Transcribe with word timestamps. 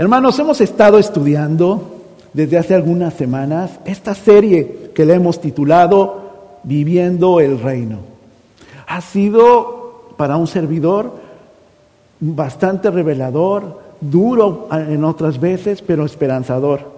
Hermanos, 0.00 0.38
hemos 0.38 0.60
estado 0.60 1.00
estudiando 1.00 1.96
desde 2.32 2.56
hace 2.56 2.72
algunas 2.76 3.14
semanas 3.14 3.80
esta 3.84 4.14
serie 4.14 4.92
que 4.94 5.04
le 5.04 5.14
hemos 5.14 5.40
titulado 5.40 6.60
Viviendo 6.62 7.40
el 7.40 7.60
Reino. 7.60 7.98
Ha 8.86 9.00
sido 9.00 10.12
para 10.16 10.36
un 10.36 10.46
servidor 10.46 11.14
bastante 12.20 12.92
revelador, 12.92 13.80
duro 14.00 14.68
en 14.70 15.02
otras 15.02 15.40
veces, 15.40 15.82
pero 15.82 16.04
esperanzador. 16.04 16.92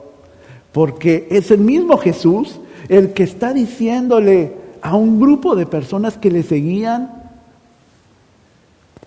Porque 0.71 1.27
es 1.31 1.51
el 1.51 1.61
mismo 1.61 1.97
Jesús 1.97 2.61
el 2.91 3.15
que 3.15 3.23
está 3.23 3.55
diciéndole 3.55 4.53
a 4.83 4.95
un 4.95 5.19
grupo 5.19 5.57
de 5.57 5.65
personas 5.65 6.19
que 6.19 6.31
le 6.31 6.43
seguían 6.43 7.31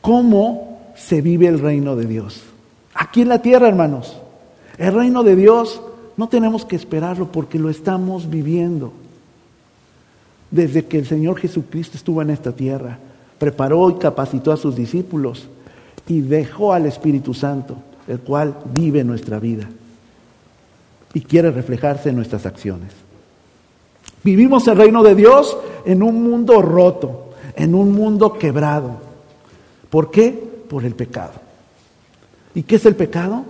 cómo 0.02 0.80
se 0.96 1.22
vive 1.22 1.46
el 1.46 1.60
reino 1.60 1.96
de 1.96 2.08
Dios. 2.08 2.53
Aquí 3.04 3.22
en 3.22 3.28
la 3.28 3.42
tierra, 3.42 3.68
hermanos, 3.68 4.16
el 4.78 4.94
reino 4.94 5.24
de 5.24 5.36
Dios 5.36 5.82
no 6.16 6.30
tenemos 6.30 6.64
que 6.64 6.78
esperarlo 6.78 7.34
porque 7.34 7.60
lo 7.60 7.70
estamos 7.70 8.30
viviendo. 8.30 8.94
Desde 10.50 10.86
que 10.86 11.00
el 11.00 11.06
Señor 11.06 11.38
Jesucristo 11.38 11.98
estuvo 11.98 12.22
en 12.22 12.30
esta 12.30 12.54
tierra, 12.54 12.98
preparó 13.38 13.90
y 13.90 13.96
capacitó 13.96 14.54
a 14.54 14.58
sus 14.58 14.78
discípulos 14.78 15.50
y 16.08 16.22
dejó 16.22 16.72
al 16.72 16.86
Espíritu 16.86 17.34
Santo, 17.34 17.76
el 18.08 18.20
cual 18.20 18.56
vive 18.74 19.04
nuestra 19.04 19.38
vida 19.38 19.70
y 21.14 21.20
quiere 21.20 21.52
reflejarse 21.52 22.08
en 22.08 22.16
nuestras 22.16 22.46
acciones. 22.46 22.94
Vivimos 24.24 24.66
el 24.70 24.78
reino 24.78 25.04
de 25.04 25.14
Dios 25.14 25.58
en 25.84 26.04
un 26.04 26.24
mundo 26.24 26.62
roto, 26.62 27.34
en 27.54 27.76
un 27.76 27.92
mundo 27.92 28.32
quebrado. 28.32 28.92
¿Por 29.90 30.10
qué? 30.10 30.32
Por 30.70 30.86
el 30.86 30.96
pecado. 30.96 31.43
¿Y 32.56 32.64
qué 32.64 32.76
es 32.76 32.86
el 32.86 32.96
pecado? 32.96 33.46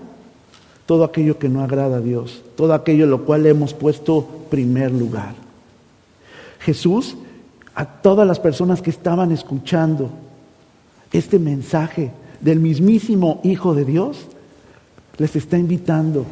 Todo 0.85 1.03
aquello 1.03 1.37
que 1.37 1.49
no 1.49 1.63
agrada 1.63 1.97
a 1.97 2.01
Dios, 2.01 2.41
todo 2.55 2.73
aquello 2.73 3.05
lo 3.05 3.25
cual 3.25 3.45
hemos 3.45 3.73
puesto 3.73 4.27
primer 4.49 4.91
lugar. 4.91 5.35
Jesús, 6.59 7.15
a 7.75 7.85
todas 7.85 8.27
las 8.27 8.39
personas 8.39 8.81
que 8.81 8.89
estaban 8.89 9.31
escuchando 9.31 10.09
este 11.11 11.39
mensaje 11.39 12.11
del 12.41 12.59
mismísimo 12.59 13.39
Hijo 13.43 13.73
de 13.73 13.85
Dios, 13.85 14.27
les 15.17 15.35
está 15.35 15.57
invitando 15.57 16.25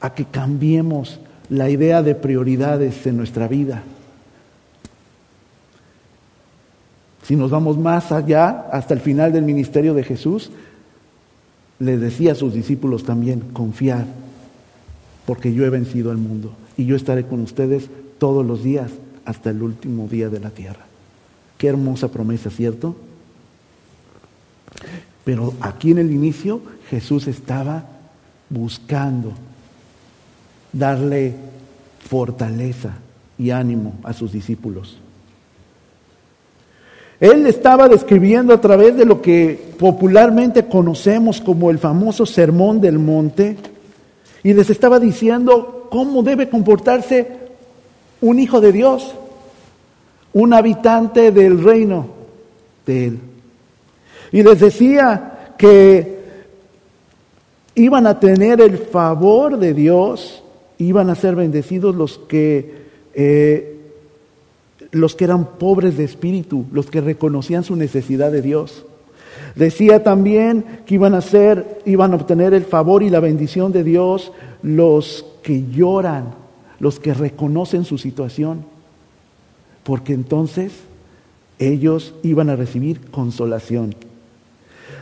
a 0.00 0.14
que 0.14 0.24
cambiemos 0.24 1.18
la 1.48 1.70
idea 1.70 2.02
de 2.02 2.14
prioridades 2.14 3.06
en 3.06 3.16
nuestra 3.16 3.48
vida. 3.48 3.82
Si 7.22 7.34
nos 7.34 7.50
vamos 7.50 7.76
más 7.76 8.12
allá, 8.12 8.66
hasta 8.72 8.94
el 8.94 9.00
final 9.00 9.32
del 9.32 9.44
ministerio 9.44 9.94
de 9.94 10.04
Jesús, 10.04 10.50
le 11.78 11.98
decía 11.98 12.32
a 12.32 12.36
sus 12.36 12.54
discípulos 12.54 13.04
también, 13.04 13.40
confiar, 13.52 14.06
porque 15.26 15.52
yo 15.52 15.64
he 15.64 15.70
vencido 15.70 16.10
al 16.10 16.18
mundo 16.18 16.52
y 16.76 16.86
yo 16.86 16.96
estaré 16.96 17.26
con 17.26 17.40
ustedes 17.40 17.88
todos 18.18 18.46
los 18.46 18.62
días 18.62 18.90
hasta 19.24 19.50
el 19.50 19.62
último 19.62 20.08
día 20.08 20.28
de 20.28 20.40
la 20.40 20.50
tierra. 20.50 20.86
Qué 21.58 21.68
hermosa 21.68 22.08
promesa, 22.10 22.50
¿cierto? 22.50 22.96
Pero 25.24 25.54
aquí 25.60 25.90
en 25.90 25.98
el 25.98 26.12
inicio 26.12 26.60
Jesús 26.88 27.26
estaba 27.26 27.84
buscando 28.48 29.32
darle 30.72 31.34
fortaleza 32.08 32.94
y 33.38 33.50
ánimo 33.50 33.94
a 34.04 34.12
sus 34.12 34.32
discípulos. 34.32 34.98
Él 37.20 37.46
estaba 37.46 37.88
describiendo 37.88 38.52
a 38.52 38.60
través 38.60 38.96
de 38.96 39.04
lo 39.04 39.22
que 39.22 39.58
popularmente 39.78 40.66
conocemos 40.66 41.40
como 41.40 41.70
el 41.70 41.78
famoso 41.78 42.26
Sermón 42.26 42.80
del 42.80 42.98
Monte 42.98 43.56
y 44.42 44.52
les 44.52 44.68
estaba 44.70 45.00
diciendo 45.00 45.88
cómo 45.90 46.22
debe 46.22 46.48
comportarse 46.48 47.26
un 48.20 48.38
hijo 48.38 48.60
de 48.60 48.72
Dios, 48.72 49.14
un 50.32 50.52
habitante 50.52 51.30
del 51.30 51.62
reino 51.62 52.06
de 52.84 53.06
Él. 53.06 53.18
Y 54.32 54.42
les 54.42 54.60
decía 54.60 55.54
que 55.56 56.16
iban 57.74 58.06
a 58.06 58.20
tener 58.20 58.60
el 58.60 58.78
favor 58.78 59.58
de 59.58 59.72
Dios 59.72 60.42
iban 60.78 61.10
a 61.10 61.14
ser 61.14 61.34
bendecidos 61.34 61.94
los 61.94 62.18
que, 62.18 62.86
eh, 63.14 63.75
los 64.92 65.14
que 65.14 65.24
eran 65.24 65.58
pobres 65.58 65.96
de 65.96 66.04
espíritu, 66.04 66.66
los 66.72 66.86
que 66.86 67.00
reconocían 67.00 67.64
su 67.64 67.76
necesidad 67.76 68.30
de 68.32 68.42
Dios. 68.42 68.84
Decía 69.54 70.02
también 70.02 70.82
que 70.86 70.94
iban 70.94 71.14
a 71.14 71.20
ser, 71.20 71.80
iban 71.86 72.12
a 72.12 72.16
obtener 72.16 72.54
el 72.54 72.64
favor 72.64 73.02
y 73.02 73.10
la 73.10 73.20
bendición 73.20 73.72
de 73.72 73.84
Dios 73.84 74.32
los 74.62 75.24
que 75.42 75.64
lloran, 75.70 76.34
los 76.78 77.00
que 77.00 77.14
reconocen 77.14 77.84
su 77.84 77.98
situación, 77.98 78.64
porque 79.82 80.12
entonces 80.12 80.72
ellos 81.58 82.14
iban 82.22 82.50
a 82.50 82.56
recibir 82.56 83.10
consolación. 83.10 83.94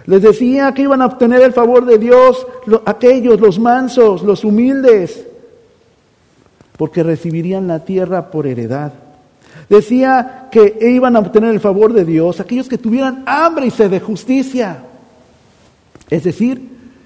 Les 0.06 0.22
decía 0.22 0.72
que 0.72 0.82
iban 0.82 1.02
a 1.02 1.06
obtener 1.06 1.42
el 1.42 1.52
favor 1.52 1.86
de 1.86 1.98
Dios 1.98 2.46
aquellos, 2.84 3.40
los 3.40 3.58
mansos, 3.58 4.22
los 4.22 4.44
humildes, 4.44 5.26
porque 6.76 7.02
recibirían 7.02 7.66
la 7.66 7.84
tierra 7.84 8.30
por 8.30 8.46
heredad. 8.46 8.92
Decía 9.68 10.48
que 10.50 10.76
iban 10.80 11.16
a 11.16 11.20
obtener 11.20 11.50
el 11.50 11.60
favor 11.60 11.92
de 11.92 12.04
Dios 12.04 12.40
aquellos 12.40 12.68
que 12.68 12.78
tuvieran 12.78 13.22
hambre 13.26 13.66
y 13.66 13.70
sed 13.70 13.90
de 13.90 14.00
justicia. 14.00 14.84
Es 16.10 16.24
decir, 16.24 16.60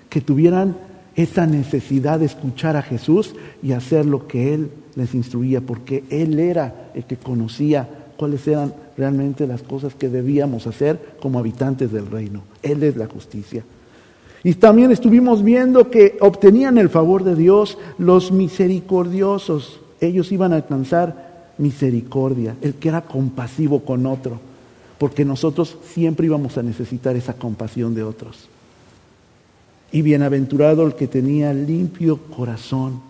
que 0.08 0.20
tuvieran 0.20 0.76
esa 1.14 1.47
necesidad 1.47 2.20
de 2.20 2.26
escuchar 2.26 2.76
a 2.76 2.82
Jesús 2.82 3.34
y 3.62 3.72
hacer 3.72 4.06
lo 4.06 4.26
que 4.26 4.54
Él 4.54 4.70
les 4.94 5.14
instruía, 5.14 5.60
porque 5.60 6.04
Él 6.10 6.38
era 6.38 6.91
el 6.94 7.04
que 7.04 7.16
conocía 7.16 7.88
cuáles 8.16 8.47
eran 8.48 8.74
realmente 8.97 9.47
las 9.47 9.62
cosas 9.62 9.94
que 9.94 10.08
debíamos 10.08 10.66
hacer 10.66 11.16
como 11.20 11.38
habitantes 11.38 11.92
del 11.92 12.06
reino. 12.10 12.42
Él 12.62 12.82
es 12.82 12.97
la 12.97 13.06
justicia. 13.06 13.64
Y 14.44 14.54
también 14.54 14.91
estuvimos 14.91 15.42
viendo 15.42 15.91
que 15.91 16.16
obtenían 16.20 16.78
el 16.78 16.88
favor 16.88 17.24
de 17.24 17.34
Dios 17.34 17.78
los 17.98 18.30
misericordiosos. 18.30 19.80
Ellos 20.00 20.30
iban 20.32 20.52
a 20.52 20.56
alcanzar 20.56 21.28
misericordia, 21.58 22.56
el 22.62 22.74
que 22.74 22.88
era 22.88 23.02
compasivo 23.02 23.84
con 23.84 24.06
otro, 24.06 24.41
porque 24.98 25.24
nosotros 25.24 25.76
siempre 25.84 26.26
íbamos 26.26 26.56
a 26.56 26.62
necesitar 26.62 27.16
esa 27.16 27.34
compasión 27.34 27.94
de 27.94 28.02
otros. 28.02 28.48
Y 29.92 30.02
bienaventurado 30.02 30.86
el 30.86 30.94
que 30.94 31.06
tenía 31.06 31.52
limpio 31.52 32.18
corazón, 32.18 33.00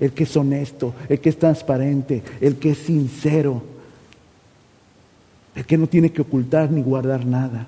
el 0.00 0.12
que 0.12 0.24
es 0.24 0.36
honesto, 0.36 0.94
el 1.08 1.20
que 1.20 1.30
es 1.30 1.38
transparente, 1.38 2.22
el 2.40 2.56
que 2.56 2.70
es 2.70 2.78
sincero, 2.78 3.62
el 5.54 5.64
que 5.64 5.78
no 5.78 5.88
tiene 5.88 6.10
que 6.10 6.22
ocultar 6.22 6.70
ni 6.70 6.82
guardar 6.82 7.26
nada. 7.26 7.66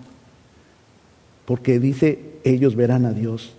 Porque 1.45 1.81
dice 1.81 2.31
ellos 2.45 2.77
verán 2.77 3.05
a 3.05 3.13
Dios. 3.13 3.53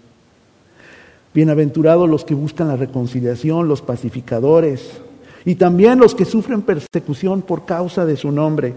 Bienaventurados 1.33 2.09
los 2.09 2.23
que 2.23 2.33
buscan 2.33 2.67
la 2.67 2.75
reconciliación, 2.75 3.67
los 3.67 3.81
pacificadores, 3.81 5.01
y 5.45 5.55
también 5.55 5.99
los 5.99 6.15
que 6.15 6.25
sufren 6.25 6.61
persecución 6.61 7.41
por 7.41 7.65
causa 7.65 8.05
de 8.05 8.17
su 8.17 8.31
nombre. 8.31 8.75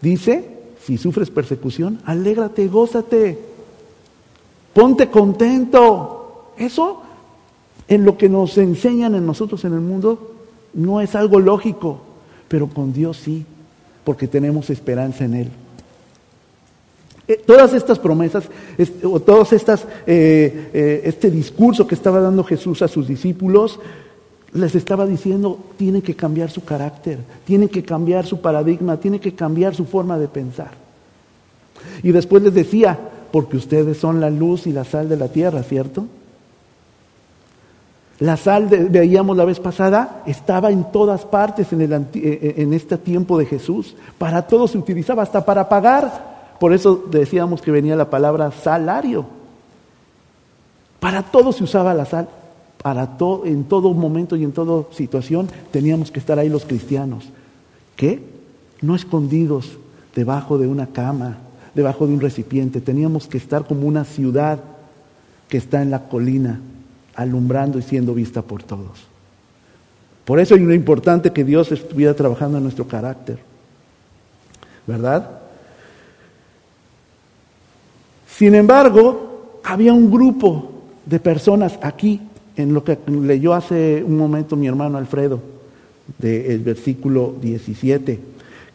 Dice, 0.00 0.44
si 0.84 0.98
sufres 0.98 1.30
persecución, 1.30 2.00
alégrate, 2.04 2.68
gózate, 2.68 3.38
ponte 4.72 5.10
contento. 5.10 6.52
Eso, 6.58 7.02
en 7.88 8.04
lo 8.04 8.16
que 8.16 8.28
nos 8.28 8.56
enseñan 8.58 9.14
en 9.14 9.26
nosotros 9.26 9.64
en 9.64 9.74
el 9.74 9.80
mundo, 9.80 10.34
no 10.74 11.00
es 11.00 11.14
algo 11.14 11.40
lógico, 11.40 12.00
pero 12.48 12.68
con 12.68 12.92
Dios 12.92 13.16
sí, 13.16 13.44
porque 14.04 14.28
tenemos 14.28 14.70
esperanza 14.70 15.24
en 15.24 15.34
Él. 15.34 15.50
Eh, 17.28 17.42
todas 17.44 17.74
estas 17.74 17.98
promesas, 17.98 18.44
o 19.02 19.18
todos 19.18 19.52
estas, 19.52 19.84
eh, 20.06 20.70
eh, 20.72 21.02
este 21.04 21.30
discurso 21.30 21.86
que 21.86 21.96
estaba 21.96 22.20
dando 22.20 22.44
Jesús 22.44 22.82
a 22.82 22.88
sus 22.88 23.08
discípulos, 23.08 23.80
les 24.52 24.74
estaba 24.76 25.06
diciendo, 25.06 25.58
tienen 25.76 26.02
que 26.02 26.14
cambiar 26.14 26.50
su 26.50 26.64
carácter, 26.64 27.18
tienen 27.44 27.68
que 27.68 27.82
cambiar 27.82 28.26
su 28.26 28.40
paradigma, 28.40 28.98
tienen 28.98 29.20
que 29.20 29.34
cambiar 29.34 29.74
su 29.74 29.86
forma 29.86 30.18
de 30.18 30.28
pensar. 30.28 30.70
Y 32.02 32.12
después 32.12 32.42
les 32.44 32.54
decía, 32.54 32.98
porque 33.32 33.56
ustedes 33.56 33.98
son 33.98 34.20
la 34.20 34.30
luz 34.30 34.66
y 34.68 34.72
la 34.72 34.84
sal 34.84 35.08
de 35.08 35.16
la 35.16 35.28
tierra, 35.28 35.62
¿cierto? 35.64 36.06
La 38.20 38.36
sal, 38.36 38.68
veíamos 38.68 39.36
la 39.36 39.44
vez 39.44 39.60
pasada, 39.60 40.22
estaba 40.26 40.70
en 40.70 40.90
todas 40.90 41.26
partes 41.26 41.72
en, 41.72 41.82
el, 41.82 41.92
en 42.14 42.72
este 42.72 42.96
tiempo 42.96 43.36
de 43.36 43.44
Jesús. 43.44 43.94
Para 44.16 44.46
todo 44.46 44.68
se 44.68 44.78
utilizaba, 44.78 45.22
hasta 45.22 45.44
para 45.44 45.68
pagar 45.68 46.35
por 46.58 46.72
eso 46.72 47.04
decíamos 47.10 47.60
que 47.62 47.70
venía 47.70 47.96
la 47.96 48.10
palabra 48.10 48.50
salario. 48.50 49.26
Para 51.00 51.22
todo 51.22 51.52
se 51.52 51.64
usaba 51.64 51.94
la 51.94 52.06
sal. 52.06 52.28
Para 52.82 53.16
todo, 53.18 53.46
en 53.46 53.64
todo 53.64 53.92
momento 53.94 54.36
y 54.36 54.44
en 54.44 54.52
toda 54.52 54.84
situación 54.92 55.48
teníamos 55.70 56.10
que 56.10 56.20
estar 56.20 56.38
ahí 56.38 56.48
los 56.48 56.64
cristianos. 56.64 57.24
¿Qué? 57.96 58.22
No 58.80 58.94
escondidos 58.94 59.78
debajo 60.14 60.56
de 60.58 60.66
una 60.66 60.86
cama, 60.86 61.38
debajo 61.74 62.06
de 62.06 62.14
un 62.14 62.20
recipiente, 62.20 62.80
teníamos 62.80 63.26
que 63.26 63.38
estar 63.38 63.66
como 63.66 63.86
una 63.86 64.04
ciudad 64.04 64.60
que 65.48 65.58
está 65.58 65.82
en 65.82 65.90
la 65.90 66.08
colina, 66.08 66.60
alumbrando 67.14 67.78
y 67.78 67.82
siendo 67.82 68.14
vista 68.14 68.42
por 68.42 68.62
todos. 68.62 69.06
Por 70.24 70.40
eso 70.40 70.54
es 70.54 70.60
lo 70.60 70.74
importante 70.74 71.32
que 71.32 71.44
Dios 71.44 71.70
estuviera 71.72 72.14
trabajando 72.14 72.58
en 72.58 72.64
nuestro 72.64 72.86
carácter. 72.86 73.38
¿Verdad? 74.86 75.45
Sin 78.36 78.54
embargo, 78.54 79.60
había 79.64 79.94
un 79.94 80.10
grupo 80.10 80.70
de 81.06 81.18
personas 81.20 81.78
aquí, 81.80 82.20
en 82.54 82.74
lo 82.74 82.84
que 82.84 82.98
leyó 83.06 83.54
hace 83.54 84.04
un 84.04 84.18
momento 84.18 84.56
mi 84.56 84.66
hermano 84.66 84.98
Alfredo, 84.98 85.40
del 86.18 86.58
versículo 86.58 87.34
17, 87.40 88.20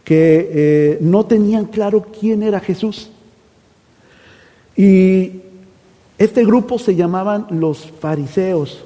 que 0.03 0.49
eh, 0.51 0.97
no 1.01 1.27
tenían 1.27 1.65
claro 1.65 2.07
quién 2.19 2.41
era 2.41 2.59
Jesús. 2.59 3.11
Y 4.75 5.41
este 6.17 6.43
grupo 6.43 6.79
se 6.79 6.95
llamaban 6.95 7.45
los 7.51 7.85
fariseos, 7.99 8.83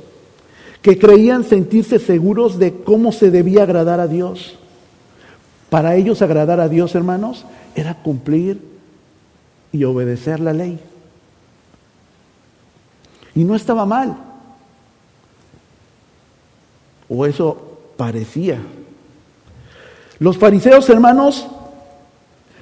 que 0.82 1.00
creían 1.00 1.46
sentirse 1.46 2.00
seguros 2.00 2.60
de 2.60 2.74
cómo 2.74 3.14
se 3.14 3.32
debía 3.32 3.64
agradar 3.64 4.02
a 4.02 4.10
Dios. 4.10 4.58
Para 5.70 5.96
ellos 5.96 6.22
agradar 6.22 6.60
a 6.60 6.68
Dios, 6.68 6.96
hermanos, 6.96 7.46
era 7.76 8.04
cumplir 8.04 8.75
y 9.76 9.84
obedecer 9.84 10.40
la 10.40 10.54
ley. 10.54 10.80
Y 13.36 13.44
no 13.44 13.56
estaba 13.56 13.86
mal. 13.86 14.16
O 17.10 17.26
eso 17.26 17.80
parecía. 17.98 18.58
Los 20.18 20.38
fariseos, 20.38 20.90
hermanos, 20.90 21.46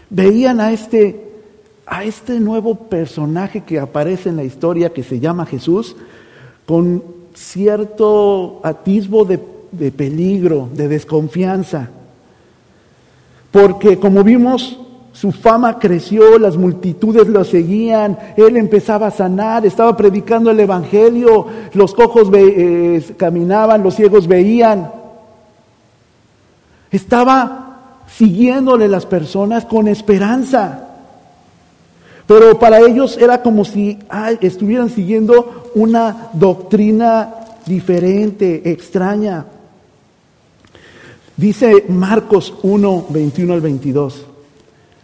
veían 0.09 0.59
a 0.59 0.71
este, 0.71 1.31
a 1.85 2.03
este 2.03 2.39
nuevo 2.39 2.73
personaje 2.89 3.61
que 3.61 3.79
aparece 3.79 4.29
en 4.29 4.37
la 4.37 4.43
historia 4.43 4.91
que 4.91 5.03
se 5.03 5.19
llama 5.19 5.45
Jesús 5.45 5.95
con 6.65 7.03
cierto 7.35 8.59
atisbo 8.63 9.23
de, 9.23 9.39
de 9.71 9.91
peligro, 9.91 10.67
de 10.73 10.87
desconfianza. 10.87 11.89
Porque 13.51 13.99
como 13.99 14.23
vimos, 14.23 14.79
su 15.13 15.31
fama 15.31 15.77
creció, 15.77 16.39
las 16.39 16.57
multitudes 16.57 17.27
lo 17.27 17.43
seguían, 17.43 18.17
él 18.35 18.57
empezaba 18.57 19.07
a 19.07 19.11
sanar, 19.11 19.63
estaba 19.63 19.95
predicando 19.95 20.49
el 20.49 20.59
Evangelio, 20.59 21.45
los 21.73 21.93
cojos 21.93 22.29
eh, 22.33 23.13
caminaban, 23.15 23.83
los 23.83 23.95
ciegos 23.95 24.27
veían. 24.27 24.91
Estaba 26.89 28.03
siguiéndole 28.07 28.87
las 28.87 29.05
personas 29.05 29.65
con 29.65 29.87
esperanza. 29.87 30.89
Pero 32.25 32.57
para 32.57 32.79
ellos 32.79 33.15
era 33.17 33.43
como 33.43 33.65
si 33.65 33.99
estuvieran 34.41 34.89
siguiendo 34.89 35.71
una 35.75 36.29
doctrina 36.33 37.35
diferente, 37.67 38.71
extraña. 38.71 39.45
Dice 41.37 41.85
Marcos 41.87 42.55
1, 42.63 43.05
21 43.09 43.53
al 43.53 43.61
22. 43.61 44.32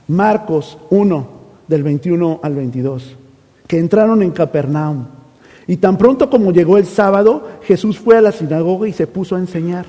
Marcos 0.09 0.77
1, 0.89 1.27
del 1.67 1.83
21 1.83 2.39
al 2.41 2.55
22. 2.55 3.15
Que 3.67 3.77
entraron 3.77 4.21
en 4.23 4.31
Capernaum. 4.31 5.05
Y 5.67 5.77
tan 5.77 5.97
pronto 5.97 6.29
como 6.31 6.51
llegó 6.51 6.77
el 6.77 6.87
sábado, 6.87 7.47
Jesús 7.61 7.99
fue 7.99 8.17
a 8.17 8.21
la 8.21 8.31
sinagoga 8.31 8.87
y 8.87 8.93
se 8.93 9.05
puso 9.05 9.35
a 9.35 9.39
enseñar. 9.39 9.85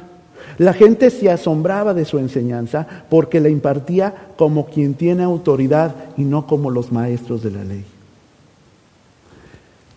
La 0.59 0.75
gente 0.75 1.09
se 1.09 1.31
asombraba 1.31 1.95
de 1.95 2.05
su 2.05 2.19
enseñanza 2.19 2.87
porque 3.09 3.41
la 3.41 3.49
impartía 3.49 4.15
como 4.37 4.67
quien 4.67 4.93
tiene 4.93 5.23
autoridad 5.23 5.95
y 6.19 6.25
no 6.25 6.47
como 6.47 6.71
los 6.71 6.93
maestros 6.93 7.43
de 7.43 7.51
la 7.51 7.65
ley. 7.65 7.85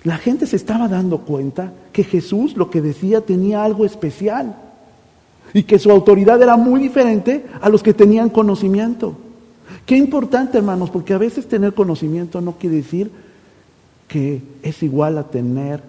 La 0.06 0.18
gente 0.18 0.48
se 0.48 0.56
estaba 0.56 0.88
dando 0.88 1.20
cuenta 1.20 1.74
que 1.92 2.06
Jesús 2.06 2.56
lo 2.56 2.70
que 2.70 2.82
decía 2.82 3.20
tenía 3.20 3.64
algo 3.64 3.86
especial 3.86 4.56
y 5.54 5.64
que 5.64 5.80
su 5.80 5.92
autoridad 5.92 6.42
era 6.42 6.56
muy 6.56 6.82
diferente 6.82 7.46
a 7.62 7.68
los 7.68 7.84
que 7.84 7.94
tenían 7.94 8.30
conocimiento. 8.30 9.18
Qué 9.86 9.98
importante, 9.98 10.58
hermanos, 10.58 10.90
porque 10.90 11.14
a 11.14 11.18
veces 11.18 11.48
tener 11.48 11.74
conocimiento 11.74 12.40
no 12.42 12.54
quiere 12.54 12.78
decir 12.78 13.12
que 14.08 14.42
es 14.62 14.82
igual 14.84 15.18
a 15.18 15.24
tener 15.24 15.82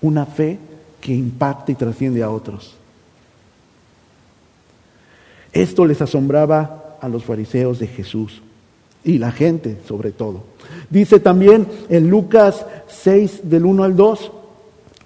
una 0.00 0.26
fe 0.26 0.58
que 1.00 1.14
impacta 1.14 1.72
y 1.72 1.74
trasciende 1.76 2.22
a 2.22 2.30
otros. 2.30 2.74
Esto 5.52 5.86
les 5.86 6.00
asombraba 6.02 6.98
a 7.00 7.08
los 7.08 7.24
fariseos 7.24 7.78
de 7.78 7.86
Jesús 7.86 8.42
y 9.04 9.18
la 9.18 9.32
gente 9.32 9.78
sobre 9.86 10.10
todo. 10.10 10.42
Dice 10.90 11.20
también 11.20 11.66
en 11.88 12.10
Lucas 12.10 12.66
6 12.88 13.42
del 13.44 13.64
1 13.64 13.84
al 13.84 13.96
2, 13.96 14.32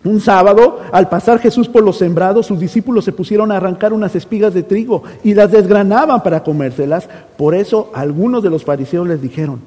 un 0.04 0.20
sábado, 0.20 0.80
al 0.90 1.08
pasar 1.08 1.38
Jesús 1.38 1.68
por 1.68 1.84
los 1.84 1.98
sembrados, 1.98 2.46
sus 2.46 2.58
discípulos 2.58 3.04
se 3.04 3.12
pusieron 3.12 3.52
a 3.52 3.58
arrancar 3.58 3.92
unas 3.92 4.14
espigas 4.16 4.52
de 4.52 4.64
trigo 4.64 5.04
y 5.22 5.34
las 5.34 5.52
desgranaban 5.52 6.22
para 6.24 6.42
comérselas. 6.42 7.08
Por 7.36 7.54
eso 7.54 7.90
algunos 7.94 8.42
de 8.42 8.50
los 8.50 8.64
fariseos 8.64 9.06
les 9.06 9.22
dijeron, 9.22 9.60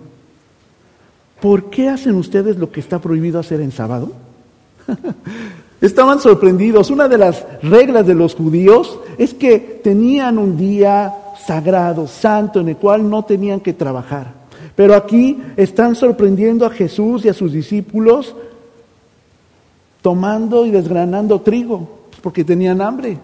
¿por 1.42 1.70
qué 1.70 1.88
hacen 1.88 2.16
ustedes 2.16 2.58
lo 2.58 2.70
que 2.70 2.82
está 2.82 3.00
prohibido 3.00 3.40
hacer 3.40 3.62
en 3.62 3.72
sábado? 3.72 4.12
Estaban 5.82 6.20
sorprendidos. 6.20 6.90
Una 6.90 7.08
de 7.08 7.18
las 7.18 7.46
reglas 7.62 8.06
de 8.06 8.16
los 8.16 8.36
judíos 8.36 9.00
es 9.18 9.34
que 9.34 9.80
tenían 9.84 10.38
un 10.38 10.58
día 10.58 11.14
sagrado, 11.46 12.08
santo, 12.08 12.60
en 12.60 12.70
el 12.70 12.78
cual 12.78 13.10
no 13.10 13.24
tenían 13.24 13.62
que 13.62 13.74
trabajar. 13.74 14.34
Pero 14.76 14.96
aquí 14.96 15.42
están 15.56 15.96
sorprendiendo 15.96 16.66
a 16.66 16.72
Jesús 16.72 17.24
y 17.24 17.30
a 17.30 17.34
sus 17.34 17.54
discípulos 17.54 18.36
tomando 20.06 20.68
y 20.68 20.70
desgranando 20.70 21.42
trigo, 21.42 21.90
porque 22.22 22.44
tenían 22.44 22.80
hambre. 22.80 23.18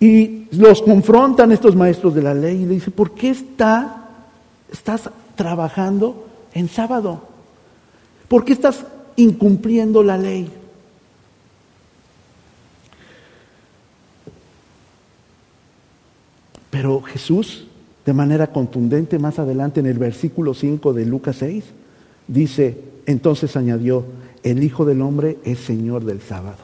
Y 0.00 0.46
los 0.52 0.80
confrontan 0.80 1.52
estos 1.52 1.76
maestros 1.76 2.14
de 2.14 2.22
la 2.22 2.32
ley 2.32 2.62
y 2.62 2.64
le 2.64 2.74
dicen, 2.76 2.94
¿por 2.94 3.14
qué 3.14 3.28
está, 3.28 4.08
estás 4.72 5.10
trabajando 5.36 6.26
en 6.54 6.70
sábado? 6.70 7.20
¿Por 8.26 8.42
qué 8.46 8.54
estás 8.54 8.86
incumpliendo 9.16 10.02
la 10.02 10.16
ley? 10.16 10.50
Pero 16.70 17.02
Jesús, 17.02 17.66
de 18.06 18.14
manera 18.14 18.46
contundente, 18.46 19.18
más 19.18 19.38
adelante 19.38 19.80
en 19.80 19.86
el 19.86 19.98
versículo 19.98 20.54
5 20.54 20.94
de 20.94 21.04
Lucas 21.04 21.36
6, 21.38 21.64
dice, 22.28 22.89
entonces 23.06 23.56
añadió, 23.56 24.04
el 24.42 24.62
Hijo 24.62 24.84
del 24.84 25.02
Hombre 25.02 25.38
es 25.44 25.58
Señor 25.60 26.04
del 26.04 26.20
sábado. 26.20 26.58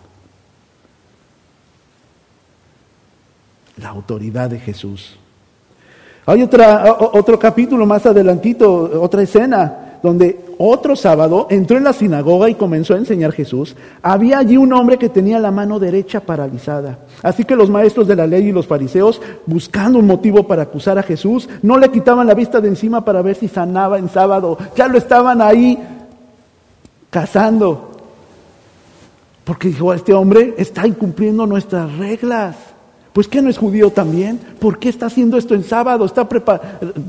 La 3.76 3.90
autoridad 3.90 4.48
de 4.48 4.58
Jesús. 4.58 5.16
Hay 6.24 6.42
otra, 6.42 6.96
otro 7.12 7.38
capítulo 7.38 7.86
más 7.86 8.06
adelantito, 8.06 9.00
otra 9.00 9.22
escena, 9.22 9.86
donde 10.02 10.40
otro 10.58 10.96
sábado 10.96 11.46
entró 11.50 11.76
en 11.76 11.84
la 11.84 11.92
sinagoga 11.92 12.48
y 12.48 12.54
comenzó 12.54 12.94
a 12.94 12.98
enseñar 12.98 13.32
Jesús, 13.32 13.76
había 14.02 14.38
allí 14.38 14.56
un 14.56 14.72
hombre 14.72 14.98
que 14.98 15.08
tenía 15.08 15.38
la 15.38 15.50
mano 15.50 15.78
derecha 15.78 16.20
paralizada. 16.20 16.98
Así 17.22 17.44
que 17.44 17.56
los 17.56 17.70
maestros 17.70 18.08
de 18.08 18.16
la 18.16 18.26
ley 18.26 18.48
y 18.48 18.52
los 18.52 18.66
fariseos, 18.66 19.20
buscando 19.46 19.98
un 19.98 20.06
motivo 20.06 20.46
para 20.46 20.62
acusar 20.62 20.98
a 20.98 21.02
Jesús, 21.02 21.48
no 21.62 21.78
le 21.78 21.90
quitaban 21.90 22.26
la 22.26 22.34
vista 22.34 22.60
de 22.60 22.68
encima 22.68 23.04
para 23.04 23.22
ver 23.22 23.36
si 23.36 23.48
sanaba 23.48 23.98
en 23.98 24.08
sábado. 24.08 24.58
Ya 24.76 24.88
lo 24.88 24.98
estaban 24.98 25.42
ahí 25.42 25.78
cazando. 27.16 27.92
Porque 29.42 29.68
dijo, 29.68 29.94
este 29.94 30.12
hombre 30.12 30.54
está 30.58 30.86
incumpliendo 30.86 31.46
nuestras 31.46 31.96
reglas. 31.96 32.56
Pues 33.14 33.26
que 33.26 33.40
no 33.40 33.48
es 33.48 33.56
judío 33.56 33.90
también. 33.90 34.38
¿Por 34.60 34.78
qué 34.78 34.90
está 34.90 35.06
haciendo 35.06 35.38
esto 35.38 35.54
en 35.54 35.64
sábado? 35.64 36.04
Está 36.04 36.28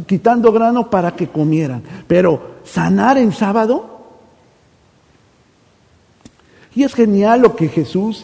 quitando 0.06 0.54
grano 0.54 0.90
para 0.90 1.14
que 1.14 1.28
comieran. 1.28 1.84
Pero 2.08 2.52
sanar 2.64 3.18
en 3.18 3.34
sábado. 3.34 3.98
Y 6.74 6.84
es 6.84 6.94
genial 6.94 7.42
lo 7.42 7.58
que 7.58 7.68
Jesús 7.68 8.24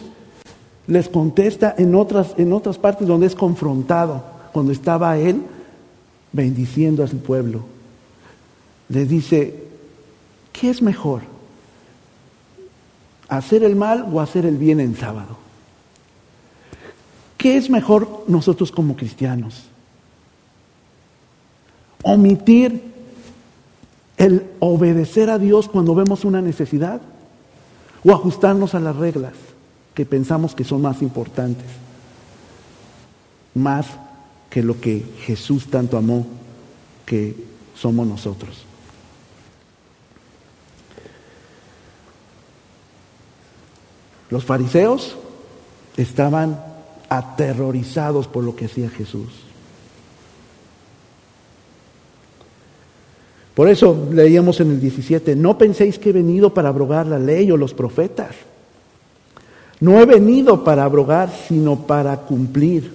les 0.86 1.10
contesta 1.10 1.74
en 1.76 1.94
otras, 1.94 2.32
en 2.38 2.54
otras 2.54 2.78
partes 2.78 3.06
donde 3.06 3.26
es 3.26 3.34
confrontado, 3.34 4.24
cuando 4.54 4.72
estaba 4.72 5.18
él 5.18 5.42
bendiciendo 6.32 7.04
a 7.04 7.08
su 7.08 7.18
pueblo. 7.18 7.60
Le 8.88 9.04
dice, 9.04 9.64
¿qué 10.50 10.70
es 10.70 10.80
mejor? 10.80 11.33
¿Hacer 13.28 13.64
el 13.64 13.76
mal 13.76 14.06
o 14.12 14.20
hacer 14.20 14.46
el 14.46 14.56
bien 14.56 14.80
en 14.80 14.96
sábado? 14.96 15.36
¿Qué 17.36 17.56
es 17.56 17.70
mejor 17.70 18.24
nosotros 18.26 18.70
como 18.70 18.96
cristianos? 18.96 19.64
Omitir 22.02 22.82
el 24.16 24.50
obedecer 24.60 25.30
a 25.30 25.38
Dios 25.38 25.68
cuando 25.68 25.94
vemos 25.94 26.24
una 26.24 26.40
necesidad 26.40 27.00
o 28.04 28.12
ajustarnos 28.12 28.74
a 28.74 28.80
las 28.80 28.96
reglas 28.96 29.32
que 29.94 30.04
pensamos 30.04 30.54
que 30.54 30.64
son 30.64 30.82
más 30.82 31.02
importantes, 31.02 31.66
más 33.54 33.86
que 34.50 34.62
lo 34.62 34.80
que 34.80 35.04
Jesús 35.20 35.68
tanto 35.68 35.96
amó 35.96 36.26
que 37.06 37.36
somos 37.74 38.06
nosotros. 38.06 38.63
Los 44.34 44.44
fariseos 44.44 45.14
estaban 45.96 46.60
aterrorizados 47.08 48.26
por 48.26 48.42
lo 48.42 48.56
que 48.56 48.64
hacía 48.64 48.90
Jesús. 48.90 49.28
Por 53.54 53.68
eso 53.68 54.08
leíamos 54.10 54.58
en 54.58 54.72
el 54.72 54.80
17, 54.80 55.36
no 55.36 55.56
penséis 55.56 56.00
que 56.00 56.10
he 56.10 56.12
venido 56.12 56.52
para 56.52 56.70
abrogar 56.70 57.06
la 57.06 57.20
ley 57.20 57.48
o 57.52 57.56
los 57.56 57.74
profetas. 57.74 58.34
No 59.78 60.00
he 60.00 60.04
venido 60.04 60.64
para 60.64 60.82
abrogar, 60.82 61.30
sino 61.46 61.86
para 61.86 62.16
cumplir. 62.16 62.92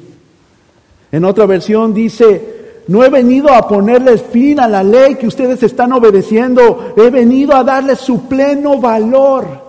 En 1.09 1.23
otra 1.23 1.45
versión 1.45 1.93
dice, 1.93 2.83
no 2.89 3.05
he 3.05 3.09
venido 3.09 3.47
a 3.53 3.65
ponerles 3.65 4.23
fin 4.23 4.59
a 4.59 4.67
la 4.67 4.83
ley 4.83 5.15
que 5.15 5.27
ustedes 5.27 5.63
están 5.63 5.93
obedeciendo, 5.93 6.95
he 6.97 7.09
venido 7.09 7.55
a 7.55 7.63
darles 7.63 7.99
su 7.99 8.27
pleno 8.27 8.77
valor. 8.81 9.68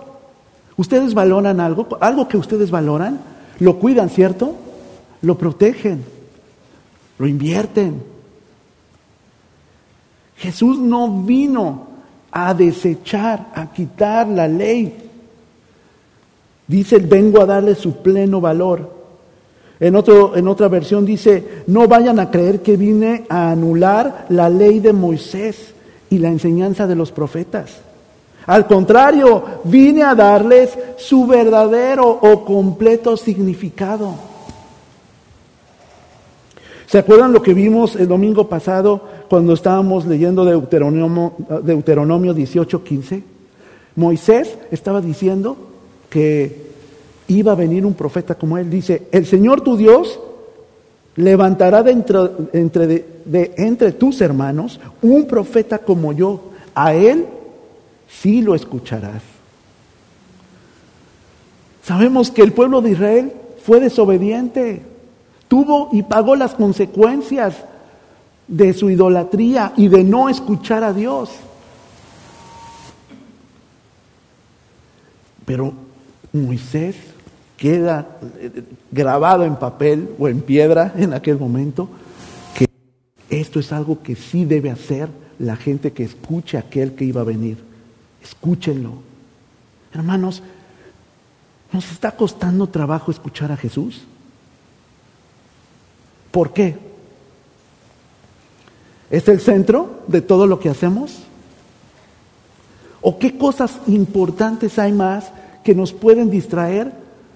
¿Ustedes 0.77 1.13
valoran 1.13 1.59
algo? 1.59 1.87
¿Algo 1.99 2.27
que 2.27 2.37
ustedes 2.37 2.71
valoran? 2.71 3.19
Lo 3.59 3.77
cuidan, 3.77 4.09
¿cierto? 4.09 4.55
Lo 5.21 5.37
protegen, 5.37 6.03
lo 7.19 7.27
invierten. 7.27 8.01
Jesús 10.37 10.79
no 10.79 11.23
vino 11.23 11.87
a 12.31 12.53
desechar, 12.53 13.51
a 13.53 13.71
quitar 13.71 14.27
la 14.27 14.47
ley. 14.47 15.09
Dice, 16.65 16.97
vengo 16.97 17.41
a 17.41 17.45
darle 17.45 17.75
su 17.75 18.01
pleno 18.01 18.41
valor. 18.41 19.01
En, 19.79 19.95
otro, 19.95 20.35
en 20.35 20.47
otra 20.47 20.67
versión 20.67 21.05
dice, 21.05 21.63
no 21.67 21.87
vayan 21.87 22.19
a 22.19 22.31
creer 22.31 22.61
que 22.61 22.77
vine 22.77 23.25
a 23.29 23.51
anular 23.51 24.25
la 24.29 24.49
ley 24.49 24.79
de 24.79 24.93
Moisés 24.93 25.73
y 26.09 26.17
la 26.17 26.29
enseñanza 26.29 26.87
de 26.87 26.95
los 26.95 27.11
profetas. 27.11 27.81
Al 28.47 28.65
contrario, 28.67 29.43
vine 29.65 30.03
a 30.03 30.15
darles 30.15 30.77
su 30.97 31.27
verdadero 31.27 32.07
o 32.07 32.43
completo 32.43 33.15
significado. 33.15 34.13
¿Se 36.87 36.97
acuerdan 36.97 37.31
lo 37.31 37.41
que 37.41 37.53
vimos 37.53 37.95
el 37.95 38.07
domingo 38.07 38.49
pasado 38.49 39.01
cuando 39.29 39.53
estábamos 39.53 40.05
leyendo 40.05 40.43
Deuteronomio, 40.43 41.33
Deuteronomio 41.63 42.33
18:15? 42.33 43.23
Moisés 43.95 44.57
estaba 44.71 44.99
diciendo 44.99 45.55
que 46.09 46.71
iba 47.27 47.53
a 47.53 47.55
venir 47.55 47.85
un 47.85 47.93
profeta 47.93 48.35
como 48.35 48.57
él. 48.57 48.69
Dice, 48.69 49.07
el 49.11 49.25
Señor 49.25 49.61
tu 49.61 49.77
Dios 49.77 50.19
levantará 51.15 51.81
de 51.83 51.91
entre 53.55 53.91
tus 53.93 54.19
hermanos 54.19 54.79
un 55.01 55.27
profeta 55.27 55.77
como 55.77 56.11
yo. 56.11 56.41
A 56.75 56.93
él 56.93 57.25
sí 58.19 58.41
lo 58.41 58.55
escucharás. 58.55 59.21
Sabemos 61.83 62.31
que 62.31 62.41
el 62.41 62.53
pueblo 62.53 62.81
de 62.81 62.91
Israel 62.91 63.33
fue 63.63 63.79
desobediente, 63.79 64.83
tuvo 65.47 65.89
y 65.91 66.03
pagó 66.03 66.35
las 66.35 66.53
consecuencias 66.53 67.55
de 68.47 68.73
su 68.73 68.89
idolatría 68.89 69.73
y 69.77 69.87
de 69.87 70.03
no 70.03 70.29
escuchar 70.29 70.83
a 70.83 70.93
Dios. 70.93 71.31
Pero 75.45 75.73
Moisés 76.31 76.95
queda 77.57 78.19
eh, 78.39 78.63
grabado 78.91 79.43
en 79.43 79.55
papel 79.55 80.09
o 80.19 80.27
en 80.27 80.41
piedra 80.41 80.93
en 80.95 81.13
aquel 81.13 81.37
momento 81.37 81.89
que 82.55 82.67
esto 83.29 83.59
es 83.59 83.71
algo 83.71 84.01
que 84.01 84.15
sí 84.15 84.45
debe 84.45 84.69
hacer 84.69 85.09
la 85.39 85.55
gente 85.55 85.91
que 85.91 86.03
escuche 86.03 86.57
a 86.57 86.61
aquel 86.61 86.93
que 86.93 87.05
iba 87.05 87.21
a 87.21 87.25
venir. 87.25 87.70
Escúchenlo. 88.23 88.93
Hermanos, 89.93 90.41
¿nos 91.71 91.91
está 91.91 92.15
costando 92.15 92.67
trabajo 92.67 93.11
escuchar 93.11 93.51
a 93.51 93.57
Jesús? 93.57 94.01
¿Por 96.31 96.53
qué? 96.53 96.77
¿Es 99.09 99.27
el 99.27 99.41
centro 99.41 100.03
de 100.07 100.21
todo 100.21 100.47
lo 100.47 100.59
que 100.59 100.69
hacemos? 100.69 101.23
¿O 103.01 103.17
qué 103.19 103.37
cosas 103.37 103.79
importantes 103.87 104.79
hay 104.79 104.93
más 104.93 105.31
que 105.63 105.75
nos 105.75 105.91
pueden 105.91 106.29
distraer 106.29 106.93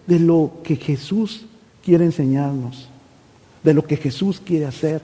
de 0.08 0.20
lo 0.20 0.60
que 0.63 0.75
Jesús 0.75 1.46
quiere 1.84 2.06
enseñarnos? 2.06 2.88
De 3.63 3.74
lo 3.74 3.86
que 3.86 3.98
Jesús 3.98 4.39
quiere 4.39 4.65
hacer 4.65 5.01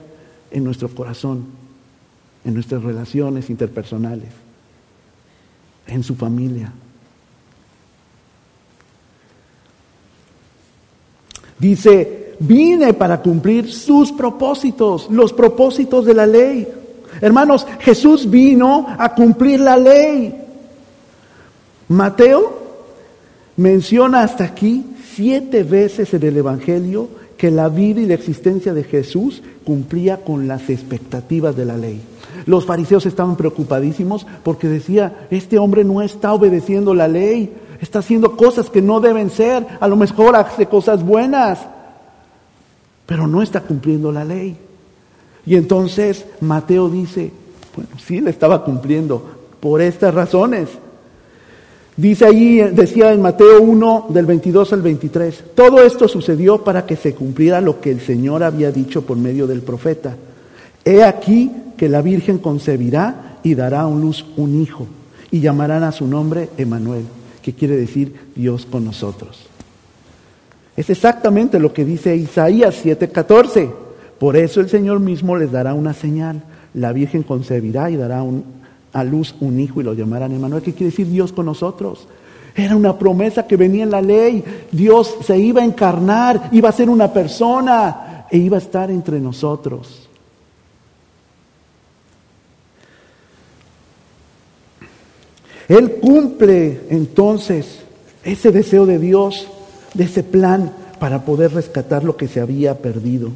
en 0.50 0.64
nuestro 0.64 0.88
corazón, 0.88 1.46
en 2.44 2.54
nuestras 2.54 2.82
relaciones 2.82 3.50
interpersonales 3.50 4.41
en 5.86 6.02
su 6.02 6.14
familia. 6.14 6.72
Dice, 11.58 12.34
vine 12.40 12.92
para 12.94 13.20
cumplir 13.20 13.72
sus 13.72 14.10
propósitos, 14.12 15.08
los 15.10 15.32
propósitos 15.32 16.04
de 16.04 16.14
la 16.14 16.26
ley. 16.26 16.66
Hermanos, 17.20 17.66
Jesús 17.80 18.28
vino 18.28 18.86
a 18.98 19.14
cumplir 19.14 19.60
la 19.60 19.76
ley. 19.76 20.34
Mateo 21.88 22.62
menciona 23.56 24.22
hasta 24.22 24.44
aquí 24.44 24.84
siete 25.14 25.62
veces 25.62 26.12
en 26.14 26.22
el 26.24 26.36
Evangelio 26.38 27.08
que 27.36 27.50
la 27.50 27.68
vida 27.68 28.00
y 28.00 28.06
la 28.06 28.14
existencia 28.14 28.72
de 28.72 28.84
Jesús 28.84 29.42
cumplía 29.64 30.18
con 30.18 30.48
las 30.48 30.70
expectativas 30.70 31.54
de 31.54 31.64
la 31.64 31.76
ley. 31.76 32.00
Los 32.46 32.66
fariseos 32.66 33.06
estaban 33.06 33.36
preocupadísimos 33.36 34.26
porque 34.42 34.68
decía, 34.68 35.26
este 35.30 35.58
hombre 35.58 35.84
no 35.84 36.02
está 36.02 36.32
obedeciendo 36.32 36.94
la 36.94 37.08
ley, 37.08 37.52
está 37.80 37.98
haciendo 37.98 38.36
cosas 38.36 38.70
que 38.70 38.82
no 38.82 39.00
deben 39.00 39.30
ser, 39.30 39.66
a 39.80 39.88
lo 39.88 39.96
mejor 39.96 40.36
hace 40.36 40.66
cosas 40.66 41.04
buenas, 41.04 41.58
pero 43.06 43.26
no 43.26 43.42
está 43.42 43.60
cumpliendo 43.60 44.12
la 44.12 44.24
ley. 44.24 44.56
Y 45.44 45.56
entonces 45.56 46.24
Mateo 46.40 46.88
dice, 46.88 47.30
bueno, 47.74 47.90
sí 48.04 48.20
le 48.20 48.30
estaba 48.30 48.64
cumpliendo 48.64 49.22
por 49.60 49.80
estas 49.80 50.14
razones. 50.14 50.68
Dice 51.96 52.24
allí, 52.24 52.58
decía 52.58 53.12
en 53.12 53.20
Mateo 53.20 53.60
1 53.60 54.06
del 54.08 54.24
22 54.24 54.72
al 54.72 54.82
23, 54.82 55.44
todo 55.54 55.82
esto 55.82 56.08
sucedió 56.08 56.64
para 56.64 56.86
que 56.86 56.96
se 56.96 57.14
cumpliera 57.14 57.60
lo 57.60 57.80
que 57.80 57.90
el 57.90 58.00
Señor 58.00 58.42
había 58.42 58.72
dicho 58.72 59.02
por 59.02 59.16
medio 59.16 59.46
del 59.46 59.60
profeta. 59.60 60.16
He 60.84 61.02
aquí 61.02 61.50
que 61.76 61.88
la 61.88 62.02
Virgen 62.02 62.38
concebirá 62.38 63.38
y 63.42 63.54
dará 63.54 63.82
a 63.82 63.90
luz 63.90 64.24
un 64.36 64.60
hijo 64.60 64.86
y 65.30 65.40
llamarán 65.40 65.82
a 65.82 65.92
su 65.92 66.06
nombre 66.06 66.50
Emanuel, 66.58 67.04
que 67.42 67.54
quiere 67.54 67.76
decir 67.76 68.14
Dios 68.36 68.66
con 68.66 68.84
nosotros. 68.84 69.46
Es 70.76 70.90
exactamente 70.90 71.58
lo 71.58 71.72
que 71.72 71.84
dice 71.84 72.16
Isaías 72.16 72.84
7:14. 72.84 73.70
Por 74.18 74.36
eso 74.36 74.60
el 74.60 74.68
Señor 74.68 75.00
mismo 75.00 75.36
les 75.36 75.50
dará 75.50 75.74
una 75.74 75.94
señal. 75.94 76.42
La 76.74 76.92
Virgen 76.92 77.22
concebirá 77.22 77.90
y 77.90 77.96
dará 77.96 78.24
a 78.92 79.04
luz 79.04 79.34
un 79.40 79.58
hijo 79.58 79.80
y 79.80 79.84
lo 79.84 79.94
llamarán 79.94 80.32
Emanuel, 80.32 80.62
que 80.62 80.72
quiere 80.72 80.90
decir 80.90 81.08
Dios 81.08 81.32
con 81.32 81.46
nosotros. 81.46 82.06
Era 82.54 82.76
una 82.76 82.98
promesa 82.98 83.46
que 83.46 83.56
venía 83.56 83.82
en 83.82 83.90
la 83.90 84.02
ley. 84.02 84.44
Dios 84.70 85.16
se 85.24 85.38
iba 85.38 85.62
a 85.62 85.64
encarnar, 85.64 86.50
iba 86.52 86.68
a 86.68 86.72
ser 86.72 86.88
una 86.88 87.12
persona 87.12 88.26
e 88.30 88.38
iba 88.38 88.56
a 88.56 88.60
estar 88.60 88.90
entre 88.90 89.18
nosotros. 89.20 90.08
Él 95.68 95.92
cumple 96.00 96.80
entonces 96.90 97.80
ese 98.24 98.50
deseo 98.50 98.86
de 98.86 98.98
Dios, 98.98 99.46
de 99.94 100.04
ese 100.04 100.22
plan 100.22 100.72
para 100.98 101.24
poder 101.24 101.52
rescatar 101.52 102.04
lo 102.04 102.16
que 102.16 102.28
se 102.28 102.40
había 102.40 102.78
perdido. 102.78 103.30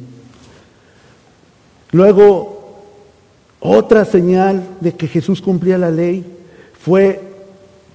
Luego, 1.91 2.57
otra 3.59 4.05
señal 4.05 4.63
de 4.79 4.93
que 4.93 5.07
Jesús 5.07 5.41
cumplía 5.41 5.77
la 5.77 5.91
ley 5.91 6.25
fue 6.79 7.21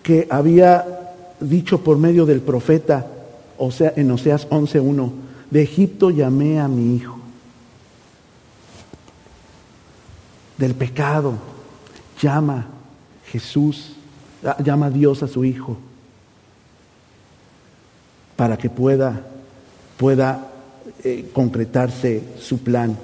que 0.03 0.27
había 0.29 1.15
dicho 1.41 1.83
por 1.83 1.99
medio 1.99 2.27
del 2.27 2.41
profeta, 2.41 3.07
o 3.59 3.71
sea, 3.71 3.93
en 3.97 4.11
Oseas 4.11 4.49
11.1, 4.49 5.11
de 5.51 5.63
Egipto 5.63 6.11
llamé 6.11 6.59
a 6.59 6.69
mi 6.69 6.97
hijo. 6.97 7.19
Del 10.57 10.75
pecado 10.75 11.35
llama 12.21 12.67
Jesús 13.27 13.97
llama 14.63 14.87
a 14.87 14.91
Dios 14.91 15.23
a 15.23 15.29
su 15.29 15.45
Hijo 15.45 15.77
para 18.37 18.57
que 18.57 18.71
pueda, 18.71 19.21
pueda 19.97 20.51
eh, 21.05 21.31
concretarse 21.33 22.23
su 22.39 22.59
plan. 22.59 22.97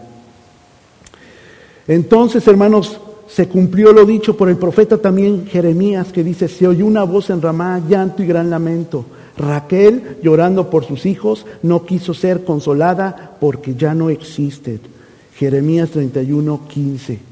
Entonces, 1.87 2.47
hermanos, 2.47 3.01
se 3.29 3.47
cumplió 3.47 3.93
lo 3.93 4.05
dicho 4.05 4.37
por 4.37 4.49
el 4.49 4.57
profeta 4.57 4.99
también 4.99 5.47
Jeremías, 5.47 6.13
que 6.13 6.25
dice, 6.25 6.49
se 6.49 6.67
oyó 6.67 6.87
una 6.87 7.05
voz 7.05 7.31
en 7.31 7.43
Ramá, 7.43 7.81
llanto 7.89 8.23
y 8.23 8.27
gran 8.27 8.51
lamento. 8.51 9.05
Raquel, 9.37 10.19
llorando 10.23 10.71
por 10.71 10.85
sus 10.85 11.07
hijos, 11.07 11.47
no 11.63 11.85
quiso 11.85 12.15
ser 12.15 12.45
consolada 12.45 13.37
porque 13.39 13.75
ya 13.77 13.95
no 13.95 14.11
existen. 14.11 14.81
Jeremías 15.37 15.91
31, 15.91 16.63
15. 16.67 17.28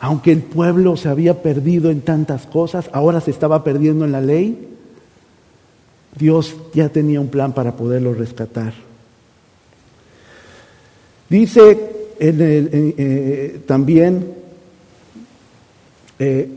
Aunque 0.00 0.32
el 0.32 0.40
pueblo 0.40 0.96
se 0.96 1.10
había 1.10 1.42
perdido 1.42 1.90
en 1.90 2.00
tantas 2.00 2.46
cosas, 2.46 2.88
ahora 2.92 3.20
se 3.20 3.30
estaba 3.30 3.62
perdiendo 3.62 4.06
en 4.06 4.12
la 4.12 4.22
ley, 4.22 4.68
Dios 6.18 6.56
ya 6.72 6.88
tenía 6.88 7.20
un 7.20 7.28
plan 7.28 7.52
para 7.52 7.76
poderlo 7.76 8.14
rescatar. 8.14 8.72
Dice 11.28 11.78
eh, 12.18 13.60
también 13.66 14.34
eh, 16.18 16.48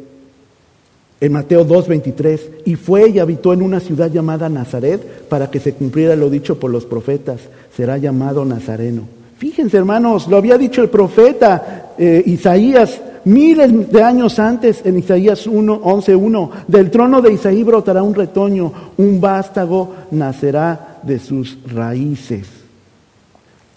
en 1.20 1.32
Mateo 1.32 1.66
2.23, 1.66 2.40
y 2.66 2.76
fue 2.76 3.10
y 3.10 3.20
habitó 3.20 3.54
en 3.54 3.62
una 3.62 3.80
ciudad 3.80 4.12
llamada 4.12 4.50
Nazaret 4.50 5.28
para 5.30 5.50
que 5.52 5.60
se 5.60 5.74
cumpliera 5.74 6.16
lo 6.16 6.30
dicho 6.30 6.60
por 6.60 6.72
los 6.72 6.86
profetas, 6.86 7.42
será 7.76 7.98
llamado 7.98 8.44
Nazareno. 8.44 9.04
Fíjense 9.38 9.78
hermanos, 9.78 10.28
lo 10.28 10.38
había 10.38 10.58
dicho 10.58 10.82
el 10.82 10.90
profeta 10.90 11.94
eh, 11.98 12.24
Isaías 12.26 13.00
miles 13.25 13.92
de 13.92 14.03
años 14.03 14.39
antes 14.39 14.82
en 14.86 14.98
Isaías 15.00 15.48
1, 15.48 15.82
11.1, 15.82 16.50
del 16.68 16.92
trono 16.92 17.22
de 17.22 17.34
Isaí 17.34 17.63
brotará 17.63 18.03
un 18.03 18.15
retoño, 18.15 18.72
un 18.98 19.20
vástago 19.22 19.94
nacerá 20.12 21.00
de 21.03 21.20
sus 21.20 21.58
raíces. 21.72 22.48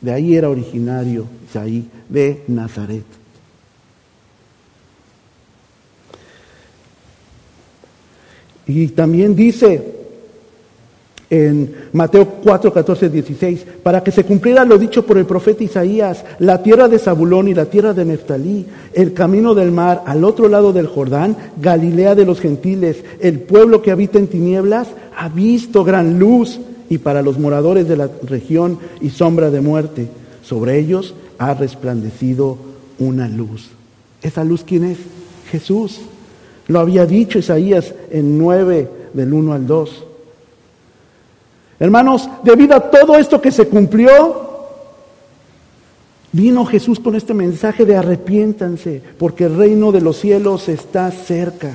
De 0.01 0.13
ahí 0.13 0.37
era 0.37 0.49
originario 0.49 1.27
Isaí, 1.49 1.89
de 2.09 2.45
Nazaret. 2.49 3.05
Y 8.67 8.89
también 8.89 9.37
dice 9.37 10.06
en 11.29 11.75
Mateo 11.93 12.27
4, 12.43 12.73
14, 12.73 13.09
16, 13.09 13.67
para 13.83 14.03
que 14.03 14.13
se 14.13 14.25
cumpliera 14.25 14.65
lo 14.65 14.79
dicho 14.79 15.05
por 15.05 15.19
el 15.19 15.27
profeta 15.27 15.65
Isaías, 15.65 16.25
la 16.39 16.63
tierra 16.63 16.89
de 16.89 16.99
Zabulón 16.99 17.49
y 17.49 17.55
la 17.55 17.67
tierra 17.67 17.93
de 17.93 18.05
Neftalí, 18.05 18.67
el 18.95 19.13
camino 19.13 19.55
del 19.55 19.73
mar 19.73 20.03
al 20.07 20.25
otro 20.25 20.49
lado 20.49 20.73
del 20.73 20.87
Jordán, 20.87 21.37
Galilea 21.61 22.15
de 22.15 22.27
los 22.27 22.41
gentiles, 22.41 22.99
el 23.21 23.41
pueblo 23.41 23.83
que 23.83 23.91
habita 23.91 24.19
en 24.19 24.29
tinieblas, 24.29 24.89
ha 25.17 25.29
visto 25.29 25.83
gran 25.83 26.19
luz, 26.19 26.61
y 26.89 26.99
para 26.99 27.23
los 27.23 27.39
moradores 27.39 27.89
de 27.89 27.97
la 27.97 28.09
región 28.23 28.79
y 29.01 29.11
sombra 29.11 29.51
de 29.51 29.61
muerte, 29.61 30.09
sobre 30.43 30.79
ellos 30.79 31.15
ha 31.39 31.55
resplandecido 31.55 32.59
una 32.99 33.29
luz. 33.29 33.71
¿Esa 34.23 34.45
luz 34.45 34.63
quién 34.65 34.85
es? 34.85 34.99
Jesús. 35.51 36.01
Lo 36.69 36.81
había 36.81 37.07
dicho 37.07 37.39
Isaías 37.39 37.95
en 38.11 38.39
9 38.39 38.89
del 39.13 39.33
1 39.33 39.53
al 39.53 39.67
2. 39.67 40.05
Hermanos, 41.79 42.29
debido 42.43 42.75
a 42.75 42.91
todo 42.91 43.17
esto 43.17 43.41
que 43.41 43.51
se 43.51 43.69
cumplió, 43.69 44.47
vino 46.33 46.65
Jesús 46.67 47.01
con 47.01 47.15
este 47.17 47.35
mensaje 47.35 47.85
de 47.85 47.97
arrepiéntanse, 47.97 49.03
porque 49.19 49.45
el 49.45 49.57
reino 49.57 49.93
de 49.93 50.01
los 50.01 50.19
cielos 50.19 50.69
está 50.69 51.11
cerca. 51.11 51.73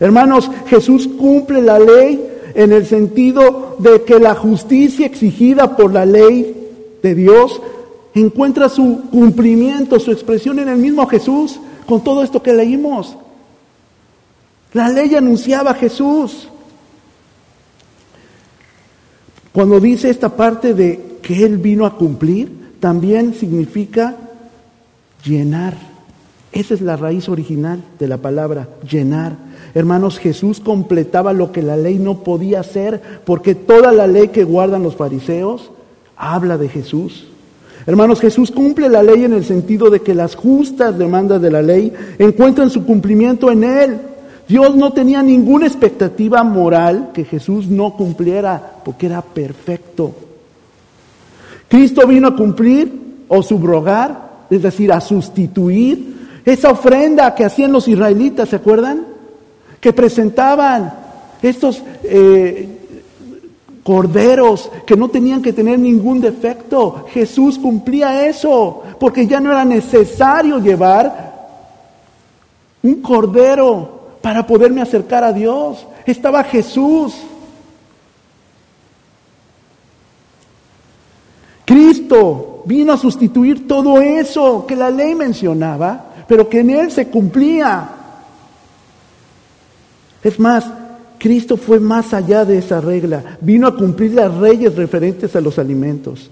Hermanos, 0.00 0.50
Jesús 0.66 1.08
cumple 1.08 1.62
la 1.62 1.78
ley 1.78 2.28
en 2.54 2.72
el 2.72 2.86
sentido 2.86 3.76
de 3.78 4.02
que 4.02 4.18
la 4.18 4.34
justicia 4.34 5.06
exigida 5.06 5.76
por 5.76 5.92
la 5.92 6.04
ley 6.04 6.70
de 7.02 7.14
Dios 7.14 7.60
encuentra 8.14 8.68
su 8.68 9.02
cumplimiento, 9.10 9.98
su 10.00 10.12
expresión 10.12 10.58
en 10.58 10.68
el 10.68 10.76
mismo 10.76 11.06
Jesús, 11.06 11.58
con 11.86 12.02
todo 12.04 12.22
esto 12.22 12.42
que 12.42 12.52
leímos. 12.52 13.16
La 14.72 14.88
ley 14.88 15.14
anunciaba 15.14 15.72
a 15.72 15.74
Jesús. 15.74 16.48
Cuando 19.52 19.80
dice 19.80 20.08
esta 20.08 20.30
parte 20.30 20.74
de 20.74 21.18
que 21.22 21.44
Él 21.44 21.58
vino 21.58 21.84
a 21.84 21.96
cumplir, 21.96 22.76
también 22.80 23.34
significa 23.34 24.16
llenar. 25.24 25.76
Esa 26.52 26.74
es 26.74 26.80
la 26.80 26.96
raíz 26.96 27.28
original 27.28 27.82
de 27.98 28.08
la 28.08 28.18
palabra, 28.18 28.68
llenar. 28.90 29.36
Hermanos, 29.74 30.18
Jesús 30.18 30.60
completaba 30.60 31.32
lo 31.32 31.52
que 31.52 31.62
la 31.62 31.76
ley 31.76 31.98
no 31.98 32.24
podía 32.24 32.60
hacer, 32.60 33.00
porque 33.24 33.54
toda 33.54 33.92
la 33.92 34.06
ley 34.06 34.28
que 34.28 34.44
guardan 34.44 34.82
los 34.82 34.96
fariseos 34.96 35.70
habla 36.16 36.58
de 36.58 36.68
Jesús. 36.68 37.28
Hermanos, 37.86 38.20
Jesús 38.20 38.50
cumple 38.50 38.88
la 38.88 39.02
ley 39.02 39.24
en 39.24 39.32
el 39.32 39.44
sentido 39.44 39.90
de 39.90 40.00
que 40.00 40.14
las 40.14 40.34
justas 40.34 40.98
demandas 40.98 41.42
de 41.42 41.50
la 41.50 41.62
ley 41.62 41.92
encuentran 42.18 42.70
su 42.70 42.84
cumplimiento 42.84 43.50
en 43.50 43.64
Él. 43.64 44.00
Dios 44.52 44.76
no 44.76 44.92
tenía 44.92 45.22
ninguna 45.22 45.66
expectativa 45.66 46.44
moral 46.44 47.08
que 47.14 47.24
Jesús 47.24 47.68
no 47.68 47.96
cumpliera 47.96 48.74
porque 48.84 49.06
era 49.06 49.22
perfecto. 49.22 50.14
Cristo 51.68 52.06
vino 52.06 52.28
a 52.28 52.36
cumplir 52.36 53.24
o 53.28 53.42
subrogar, 53.42 54.44
es 54.50 54.60
decir, 54.60 54.92
a 54.92 55.00
sustituir 55.00 56.42
esa 56.44 56.68
ofrenda 56.68 57.34
que 57.34 57.46
hacían 57.46 57.72
los 57.72 57.88
israelitas, 57.88 58.50
¿se 58.50 58.56
acuerdan? 58.56 59.06
Que 59.80 59.94
presentaban 59.94 60.92
estos 61.40 61.82
eh, 62.04 62.68
corderos 63.82 64.70
que 64.84 64.98
no 64.98 65.08
tenían 65.08 65.40
que 65.40 65.54
tener 65.54 65.78
ningún 65.78 66.20
defecto. 66.20 67.06
Jesús 67.08 67.58
cumplía 67.58 68.26
eso, 68.28 68.82
porque 69.00 69.26
ya 69.26 69.40
no 69.40 69.50
era 69.50 69.64
necesario 69.64 70.58
llevar 70.58 71.32
un 72.82 73.00
cordero 73.00 74.01
para 74.22 74.46
poderme 74.46 74.80
acercar 74.80 75.24
a 75.24 75.32
Dios. 75.32 75.86
Estaba 76.06 76.44
Jesús. 76.44 77.14
Cristo 81.64 82.62
vino 82.64 82.92
a 82.92 82.96
sustituir 82.96 83.66
todo 83.66 84.00
eso 84.00 84.64
que 84.66 84.76
la 84.76 84.90
ley 84.90 85.14
mencionaba, 85.14 86.06
pero 86.28 86.48
que 86.48 86.60
en 86.60 86.70
Él 86.70 86.90
se 86.90 87.08
cumplía. 87.08 87.88
Es 90.22 90.38
más, 90.38 90.70
Cristo 91.18 91.56
fue 91.56 91.80
más 91.80 92.14
allá 92.14 92.44
de 92.44 92.58
esa 92.58 92.80
regla. 92.80 93.38
Vino 93.40 93.66
a 93.66 93.76
cumplir 93.76 94.14
las 94.14 94.34
leyes 94.34 94.74
referentes 94.76 95.34
a 95.34 95.40
los 95.40 95.58
alimentos. 95.58 96.30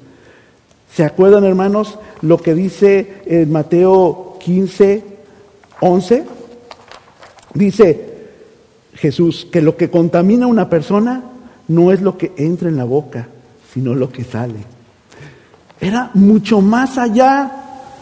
¿Se 0.95 1.05
acuerdan, 1.05 1.45
hermanos, 1.45 1.99
lo 2.23 2.39
que 2.39 2.55
dice 2.55 3.23
en 3.25 3.51
Mateo 3.51 4.37
15, 4.41 5.05
11? 5.81 6.40
Dice 7.55 8.11
Jesús 8.95 9.47
que 9.51 9.63
lo 9.63 9.77
que 9.77 9.91
contamina 9.91 10.47
a 10.47 10.49
una 10.49 10.69
persona 10.69 11.23
no 11.69 11.93
es 11.93 12.03
lo 12.03 12.19
que 12.19 12.33
entra 12.37 12.69
en 12.69 12.77
la 12.77 12.85
boca, 12.85 13.29
sino 13.73 13.95
lo 13.95 14.11
que 14.11 14.25
sale. 14.25 14.59
Era 15.81 16.11
mucho 16.15 16.61
más 16.61 16.99
allá. 16.99 17.51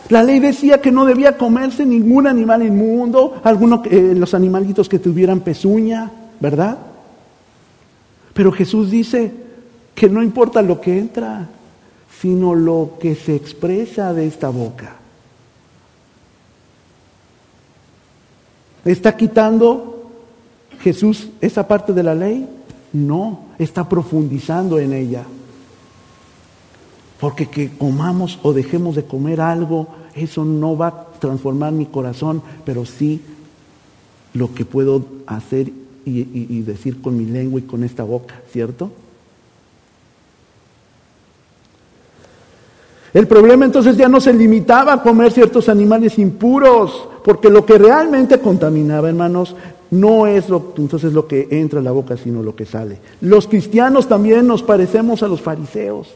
La 0.08 0.22
ley 0.22 0.40
decía 0.40 0.80
que 0.80 0.90
no 0.90 1.04
debía 1.04 1.36
comerse 1.36 1.84
ningún 1.84 2.26
animal 2.26 2.62
inmundo, 2.62 3.40
algunos 3.44 3.86
eh, 3.86 4.14
los 4.16 4.32
animalitos 4.34 4.88
que 4.88 4.98
tuvieran 4.98 5.40
pezuña, 5.40 6.10
¿verdad? 6.40 6.78
Pero 8.32 8.52
Jesús 8.52 8.90
dice 8.90 9.32
que 9.94 10.08
no 10.08 10.22
importa 10.22 10.62
lo 10.62 10.80
que 10.80 10.98
entra, 10.98 11.48
sino 12.20 12.54
lo 12.54 12.92
que 13.00 13.14
se 13.14 13.34
expresa 13.34 14.14
de 14.14 14.26
esta 14.26 14.48
boca. 14.48 14.96
¿Está 18.88 19.18
quitando 19.18 20.08
Jesús 20.80 21.28
esa 21.42 21.68
parte 21.68 21.92
de 21.92 22.02
la 22.02 22.14
ley? 22.14 22.48
No, 22.94 23.40
está 23.58 23.86
profundizando 23.86 24.78
en 24.78 24.94
ella. 24.94 25.24
Porque 27.20 27.50
que 27.50 27.68
comamos 27.76 28.38
o 28.42 28.54
dejemos 28.54 28.96
de 28.96 29.04
comer 29.04 29.42
algo, 29.42 29.88
eso 30.14 30.42
no 30.42 30.74
va 30.74 30.86
a 30.86 31.06
transformar 31.20 31.70
mi 31.72 31.84
corazón, 31.84 32.40
pero 32.64 32.86
sí 32.86 33.20
lo 34.32 34.54
que 34.54 34.64
puedo 34.64 35.04
hacer 35.26 35.70
y, 36.06 36.62
decir 36.62 37.02
con 37.02 37.18
mi 37.18 37.26
lengua 37.26 37.60
y 37.60 37.64
con 37.64 37.84
esta 37.84 38.04
boca, 38.04 38.40
¿cierto? 38.50 38.90
El 43.18 43.26
problema 43.26 43.64
entonces 43.64 43.96
ya 43.96 44.08
no 44.08 44.20
se 44.20 44.32
limitaba 44.32 44.92
a 44.92 45.02
comer 45.02 45.32
ciertos 45.32 45.68
animales 45.68 46.20
impuros, 46.20 47.08
porque 47.24 47.50
lo 47.50 47.66
que 47.66 47.76
realmente 47.76 48.38
contaminaba, 48.38 49.08
hermanos, 49.08 49.56
no 49.90 50.28
es 50.28 50.48
lo, 50.48 50.72
entonces 50.78 51.12
lo 51.12 51.26
que 51.26 51.48
entra 51.50 51.80
a 51.80 51.82
la 51.82 51.90
boca, 51.90 52.16
sino 52.16 52.44
lo 52.44 52.54
que 52.54 52.64
sale. 52.64 52.98
Los 53.20 53.48
cristianos 53.48 54.06
también 54.06 54.46
nos 54.46 54.62
parecemos 54.62 55.24
a 55.24 55.26
los 55.26 55.40
fariseos 55.40 56.14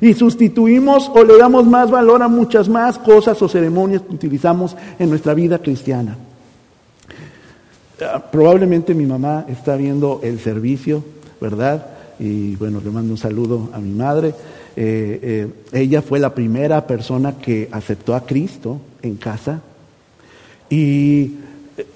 y 0.00 0.14
sustituimos 0.14 1.10
o 1.12 1.24
le 1.24 1.36
damos 1.38 1.66
más 1.66 1.90
valor 1.90 2.22
a 2.22 2.28
muchas 2.28 2.68
más 2.68 3.00
cosas 3.00 3.42
o 3.42 3.48
ceremonias 3.48 4.02
que 4.02 4.14
utilizamos 4.14 4.76
en 5.00 5.10
nuestra 5.10 5.34
vida 5.34 5.58
cristiana. 5.58 6.16
Ah, 8.00 8.22
probablemente 8.30 8.94
mi 8.94 9.06
mamá 9.06 9.44
está 9.48 9.74
viendo 9.74 10.20
el 10.22 10.38
servicio, 10.38 11.02
¿verdad? 11.40 11.84
Y 12.20 12.54
bueno, 12.54 12.80
le 12.80 12.92
mando 12.92 13.10
un 13.10 13.18
saludo 13.18 13.70
a 13.72 13.80
mi 13.80 13.90
madre. 13.90 14.32
Eh, 14.76 15.20
eh, 15.22 15.80
ella 15.80 16.02
fue 16.02 16.18
la 16.18 16.34
primera 16.34 16.86
persona 16.86 17.38
que 17.38 17.68
aceptó 17.70 18.14
a 18.14 18.26
Cristo 18.26 18.80
en 19.02 19.16
casa 19.16 19.60
y 20.68 21.34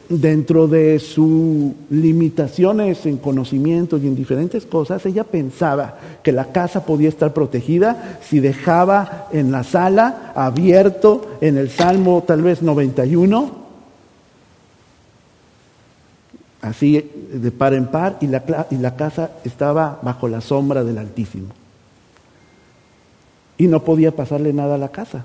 dentro 0.08 0.68
de 0.68 0.98
sus 0.98 1.72
limitaciones 1.90 3.04
en 3.06 3.18
conocimiento 3.18 3.98
y 3.98 4.06
en 4.06 4.16
diferentes 4.16 4.64
cosas, 4.64 5.04
ella 5.06 5.24
pensaba 5.24 5.98
que 6.22 6.32
la 6.32 6.52
casa 6.52 6.84
podía 6.84 7.08
estar 7.08 7.34
protegida 7.34 8.18
si 8.22 8.40
dejaba 8.40 9.28
en 9.32 9.52
la 9.52 9.64
sala 9.64 10.32
abierto 10.34 11.38
en 11.40 11.58
el 11.58 11.70
Salmo 11.70 12.24
tal 12.26 12.42
vez 12.42 12.62
91 12.62 13.68
así 16.62 17.10
de 17.32 17.50
par 17.50 17.74
en 17.74 17.86
par, 17.86 18.18
y 18.20 18.26
la, 18.26 18.66
y 18.70 18.76
la 18.76 18.96
casa 18.96 19.30
estaba 19.44 20.00
bajo 20.02 20.28
la 20.28 20.40
sombra 20.40 20.84
del 20.84 20.98
Altísimo. 20.98 21.57
Y 23.58 23.66
no 23.66 23.82
podía 23.82 24.14
pasarle 24.14 24.52
nada 24.52 24.76
a 24.76 24.78
la 24.78 24.88
casa. 24.88 25.24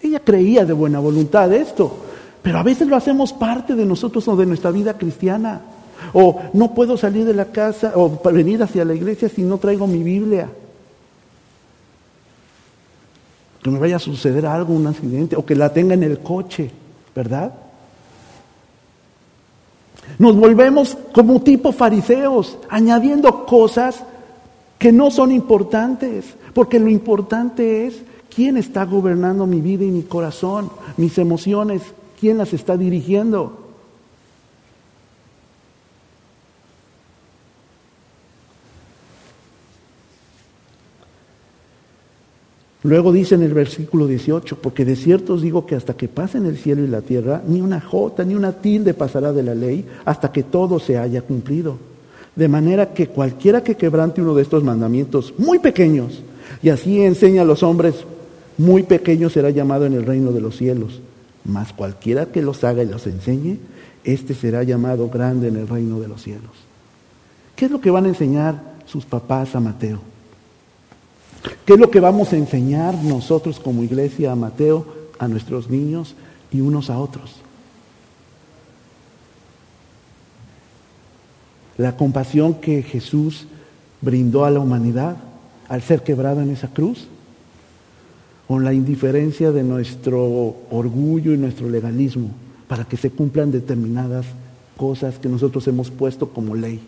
Ella 0.00 0.20
creía 0.20 0.64
de 0.64 0.72
buena 0.72 1.00
voluntad 1.00 1.52
esto, 1.52 1.96
pero 2.42 2.58
a 2.58 2.62
veces 2.62 2.88
lo 2.88 2.96
hacemos 2.96 3.32
parte 3.32 3.74
de 3.74 3.86
nosotros 3.86 4.26
o 4.28 4.36
de 4.36 4.46
nuestra 4.46 4.70
vida 4.70 4.98
cristiana. 4.98 5.62
O 6.12 6.40
no 6.52 6.74
puedo 6.74 6.96
salir 6.96 7.24
de 7.24 7.34
la 7.34 7.46
casa 7.46 7.92
o 7.94 8.20
venir 8.30 8.62
hacia 8.62 8.84
la 8.84 8.94
iglesia 8.94 9.28
si 9.28 9.42
no 9.42 9.58
traigo 9.58 9.86
mi 9.86 10.02
Biblia. 10.02 10.48
Que 13.62 13.70
me 13.70 13.78
vaya 13.78 13.96
a 13.96 14.00
suceder 14.00 14.44
algo, 14.44 14.74
un 14.74 14.88
accidente, 14.88 15.36
o 15.36 15.46
que 15.46 15.54
la 15.54 15.72
tenga 15.72 15.94
en 15.94 16.02
el 16.02 16.18
coche, 16.18 16.70
¿verdad? 17.14 17.52
Nos 20.18 20.36
volvemos 20.36 20.96
como 21.12 21.40
tipo 21.42 21.70
fariseos, 21.70 22.58
añadiendo 22.68 23.46
cosas 23.46 24.02
que 24.82 24.90
no 24.90 25.12
son 25.12 25.30
importantes, 25.30 26.24
porque 26.54 26.80
lo 26.80 26.88
importante 26.88 27.86
es 27.86 28.02
quién 28.34 28.56
está 28.56 28.84
gobernando 28.84 29.46
mi 29.46 29.60
vida 29.60 29.84
y 29.84 29.92
mi 29.92 30.02
corazón, 30.02 30.72
mis 30.96 31.18
emociones, 31.18 31.82
quién 32.18 32.36
las 32.36 32.52
está 32.52 32.76
dirigiendo. 32.76 33.60
Luego 42.82 43.12
dice 43.12 43.36
en 43.36 43.44
el 43.44 43.54
versículo 43.54 44.08
18, 44.08 44.58
porque 44.60 44.84
de 44.84 44.96
cierto 44.96 45.34
os 45.34 45.42
digo 45.42 45.64
que 45.64 45.76
hasta 45.76 45.94
que 45.94 46.08
pasen 46.08 46.44
el 46.44 46.58
cielo 46.58 46.82
y 46.82 46.88
la 46.88 47.02
tierra, 47.02 47.40
ni 47.46 47.60
una 47.60 47.80
jota 47.80 48.24
ni 48.24 48.34
una 48.34 48.50
tilde 48.54 48.94
pasará 48.94 49.32
de 49.32 49.44
la 49.44 49.54
ley 49.54 49.86
hasta 50.04 50.32
que 50.32 50.42
todo 50.42 50.80
se 50.80 50.98
haya 50.98 51.22
cumplido. 51.22 51.91
De 52.36 52.48
manera 52.48 52.94
que 52.94 53.08
cualquiera 53.08 53.62
que 53.62 53.76
quebrante 53.76 54.22
uno 54.22 54.34
de 54.34 54.42
estos 54.42 54.64
mandamientos 54.64 55.34
muy 55.38 55.58
pequeños, 55.58 56.22
y 56.62 56.70
así 56.70 57.02
enseña 57.02 57.42
a 57.42 57.44
los 57.44 57.62
hombres, 57.62 58.04
muy 58.58 58.82
pequeños 58.82 59.32
será 59.32 59.50
llamado 59.50 59.86
en 59.86 59.94
el 59.94 60.06
reino 60.06 60.32
de 60.32 60.40
los 60.40 60.56
cielos. 60.56 61.00
Mas 61.44 61.72
cualquiera 61.72 62.26
que 62.26 62.42
los 62.42 62.62
haga 62.64 62.82
y 62.82 62.86
los 62.86 63.06
enseñe, 63.06 63.58
éste 64.04 64.34
será 64.34 64.62
llamado 64.62 65.08
grande 65.08 65.48
en 65.48 65.56
el 65.56 65.68
reino 65.68 66.00
de 66.00 66.08
los 66.08 66.22
cielos. 66.22 66.50
¿Qué 67.56 67.66
es 67.66 67.70
lo 67.70 67.80
que 67.80 67.90
van 67.90 68.06
a 68.06 68.08
enseñar 68.08 68.62
sus 68.86 69.04
papás 69.04 69.54
a 69.54 69.60
Mateo? 69.60 70.00
¿Qué 71.66 71.74
es 71.74 71.78
lo 71.78 71.90
que 71.90 72.00
vamos 72.00 72.32
a 72.32 72.36
enseñar 72.36 72.94
nosotros 73.02 73.58
como 73.58 73.82
iglesia 73.82 74.32
a 74.32 74.36
Mateo, 74.36 74.86
a 75.18 75.28
nuestros 75.28 75.68
niños 75.68 76.14
y 76.50 76.60
unos 76.60 76.88
a 76.88 76.98
otros? 76.98 77.36
La 81.78 81.96
compasión 81.96 82.54
que 82.54 82.82
Jesús 82.82 83.46
brindó 84.00 84.44
a 84.44 84.50
la 84.50 84.60
humanidad 84.60 85.16
al 85.68 85.82
ser 85.82 86.02
quebrado 86.02 86.42
en 86.42 86.50
esa 86.50 86.68
cruz, 86.68 87.08
o 88.48 88.58
la 88.58 88.74
indiferencia 88.74 89.52
de 89.52 89.62
nuestro 89.62 90.22
orgullo 90.70 91.32
y 91.32 91.38
nuestro 91.38 91.70
legalismo 91.70 92.30
para 92.68 92.84
que 92.84 92.96
se 92.96 93.10
cumplan 93.10 93.50
determinadas 93.50 94.26
cosas 94.76 95.18
que 95.18 95.28
nosotros 95.28 95.66
hemos 95.68 95.90
puesto 95.90 96.28
como 96.28 96.54
ley. 96.54 96.80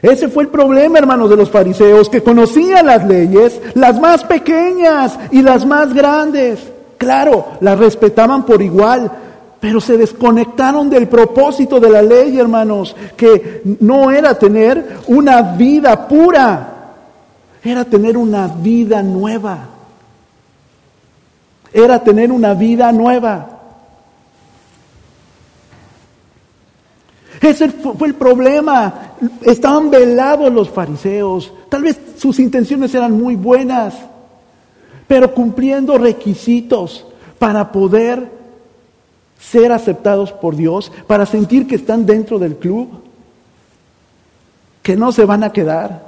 Ese 0.00 0.28
fue 0.28 0.44
el 0.44 0.48
problema, 0.48 0.98
hermanos, 0.98 1.28
de 1.28 1.36
los 1.36 1.50
fariseos, 1.50 2.08
que 2.08 2.22
conocían 2.22 2.86
las 2.86 3.06
leyes, 3.06 3.60
las 3.74 4.00
más 4.00 4.22
pequeñas 4.24 5.18
y 5.32 5.42
las 5.42 5.66
más 5.66 5.92
grandes. 5.92 6.60
Claro, 6.98 7.46
las 7.60 7.78
respetaban 7.78 8.46
por 8.46 8.62
igual, 8.62 9.10
pero 9.60 9.80
se 9.80 9.96
desconectaron 9.96 10.88
del 10.88 11.08
propósito 11.08 11.80
de 11.80 11.90
la 11.90 12.02
ley, 12.02 12.38
hermanos, 12.38 12.94
que 13.16 13.62
no 13.80 14.10
era 14.10 14.38
tener 14.38 15.00
una 15.08 15.42
vida 15.42 16.06
pura, 16.06 16.94
era 17.62 17.84
tener 17.84 18.16
una 18.16 18.46
vida 18.46 19.02
nueva. 19.02 19.68
Era 21.72 22.02
tener 22.02 22.32
una 22.32 22.54
vida 22.54 22.92
nueva. 22.92 23.58
Ese 27.40 27.68
fue 27.68 28.08
el 28.08 28.14
problema. 28.14 29.12
Estaban 29.42 29.90
velados 29.90 30.52
los 30.52 30.70
fariseos. 30.70 31.52
Tal 31.68 31.82
vez 31.82 31.98
sus 32.16 32.38
intenciones 32.38 32.94
eran 32.94 33.12
muy 33.12 33.36
buenas, 33.36 33.94
pero 35.06 35.34
cumpliendo 35.34 35.98
requisitos 35.98 37.06
para 37.38 37.70
poder 37.70 38.37
ser 39.38 39.72
aceptados 39.72 40.32
por 40.32 40.56
Dios, 40.56 40.90
para 41.06 41.26
sentir 41.26 41.66
que 41.66 41.76
están 41.76 42.06
dentro 42.06 42.38
del 42.38 42.56
club, 42.56 42.88
que 44.82 44.96
no 44.96 45.12
se 45.12 45.24
van 45.24 45.44
a 45.44 45.52
quedar. 45.52 46.06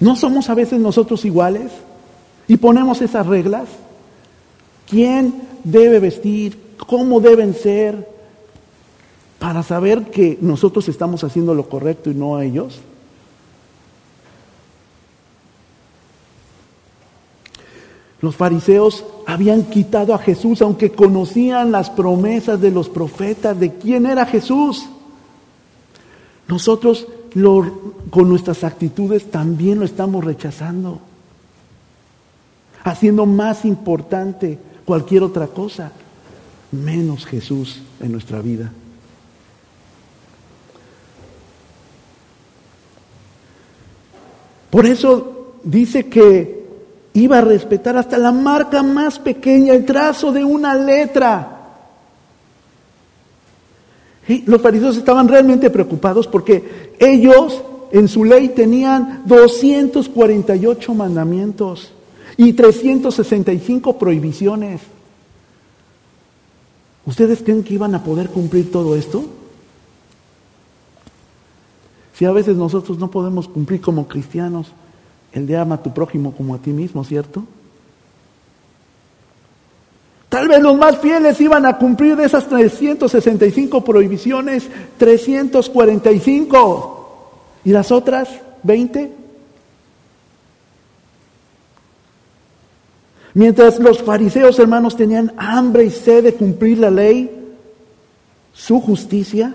¿No 0.00 0.16
somos 0.16 0.50
a 0.50 0.54
veces 0.54 0.80
nosotros 0.80 1.24
iguales? 1.24 1.72
Y 2.48 2.56
ponemos 2.56 3.00
esas 3.00 3.26
reglas. 3.26 3.68
¿Quién 4.88 5.42
debe 5.64 6.00
vestir? 6.00 6.76
¿Cómo 6.86 7.20
deben 7.20 7.54
ser? 7.54 8.16
para 9.38 9.62
saber 9.62 10.04
que 10.10 10.38
nosotros 10.40 10.88
estamos 10.88 11.22
haciendo 11.24 11.54
lo 11.54 11.68
correcto 11.68 12.10
y 12.10 12.14
no 12.14 12.40
ellos? 12.40 12.80
Los 18.20 18.34
fariseos 18.36 19.04
habían 19.26 19.64
quitado 19.64 20.14
a 20.14 20.18
Jesús, 20.18 20.62
aunque 20.62 20.92
conocían 20.92 21.70
las 21.70 21.90
promesas 21.90 22.60
de 22.60 22.70
los 22.70 22.88
profetas 22.88 23.58
de 23.58 23.74
quién 23.74 24.06
era 24.06 24.24
Jesús. 24.24 24.86
Nosotros 26.48 27.06
con 28.10 28.28
nuestras 28.28 28.64
actitudes 28.64 29.30
también 29.30 29.78
lo 29.78 29.84
estamos 29.84 30.24
rechazando, 30.24 31.00
haciendo 32.82 33.26
más 33.26 33.66
importante 33.66 34.58
cualquier 34.86 35.22
otra 35.22 35.48
cosa, 35.48 35.92
menos 36.72 37.26
Jesús 37.26 37.82
en 38.00 38.12
nuestra 38.12 38.40
vida. 38.40 38.72
Por 44.70 44.86
eso 44.86 45.56
dice 45.62 46.06
que 46.06 46.65
iba 47.20 47.38
a 47.38 47.40
respetar 47.40 47.96
hasta 47.96 48.18
la 48.18 48.30
marca 48.30 48.82
más 48.82 49.18
pequeña, 49.18 49.72
el 49.72 49.86
trazo 49.86 50.32
de 50.32 50.44
una 50.44 50.74
letra. 50.74 51.52
Y 54.28 54.42
los 54.42 54.60
fariseos 54.60 54.96
estaban 54.96 55.26
realmente 55.26 55.70
preocupados 55.70 56.26
porque 56.26 56.94
ellos 56.98 57.62
en 57.90 58.08
su 58.08 58.24
ley 58.24 58.48
tenían 58.48 59.22
248 59.24 60.94
mandamientos 60.94 61.92
y 62.36 62.52
365 62.52 63.98
prohibiciones. 63.98 64.82
¿Ustedes 67.06 67.40
creen 67.42 67.62
que 67.62 67.74
iban 67.74 67.94
a 67.94 68.04
poder 68.04 68.28
cumplir 68.28 68.70
todo 68.70 68.94
esto? 68.94 69.24
Si 72.12 72.26
a 72.26 72.32
veces 72.32 72.56
nosotros 72.56 72.98
no 72.98 73.10
podemos 73.10 73.48
cumplir 73.48 73.80
como 73.80 74.06
cristianos 74.06 74.72
el 75.36 75.46
de 75.46 75.56
ama 75.56 75.76
a 75.76 75.82
tu 75.82 75.92
prójimo 75.92 76.32
como 76.32 76.54
a 76.54 76.58
ti 76.58 76.70
mismo, 76.70 77.04
¿cierto? 77.04 77.44
Tal 80.30 80.48
vez 80.48 80.62
los 80.62 80.78
más 80.78 80.98
fieles 80.98 81.38
iban 81.42 81.66
a 81.66 81.76
cumplir 81.76 82.16
de 82.16 82.24
esas 82.24 82.48
365 82.48 83.84
prohibiciones, 83.84 84.66
345. 84.96 86.94
¿Y 87.64 87.70
las 87.70 87.92
otras 87.92 88.30
20? 88.62 89.12
Mientras 93.34 93.78
los 93.78 94.02
fariseos 94.02 94.58
hermanos 94.58 94.96
tenían 94.96 95.34
hambre 95.36 95.84
y 95.84 95.90
sed 95.90 96.24
de 96.24 96.32
cumplir 96.32 96.78
la 96.78 96.90
ley, 96.90 97.30
su 98.54 98.80
justicia, 98.80 99.54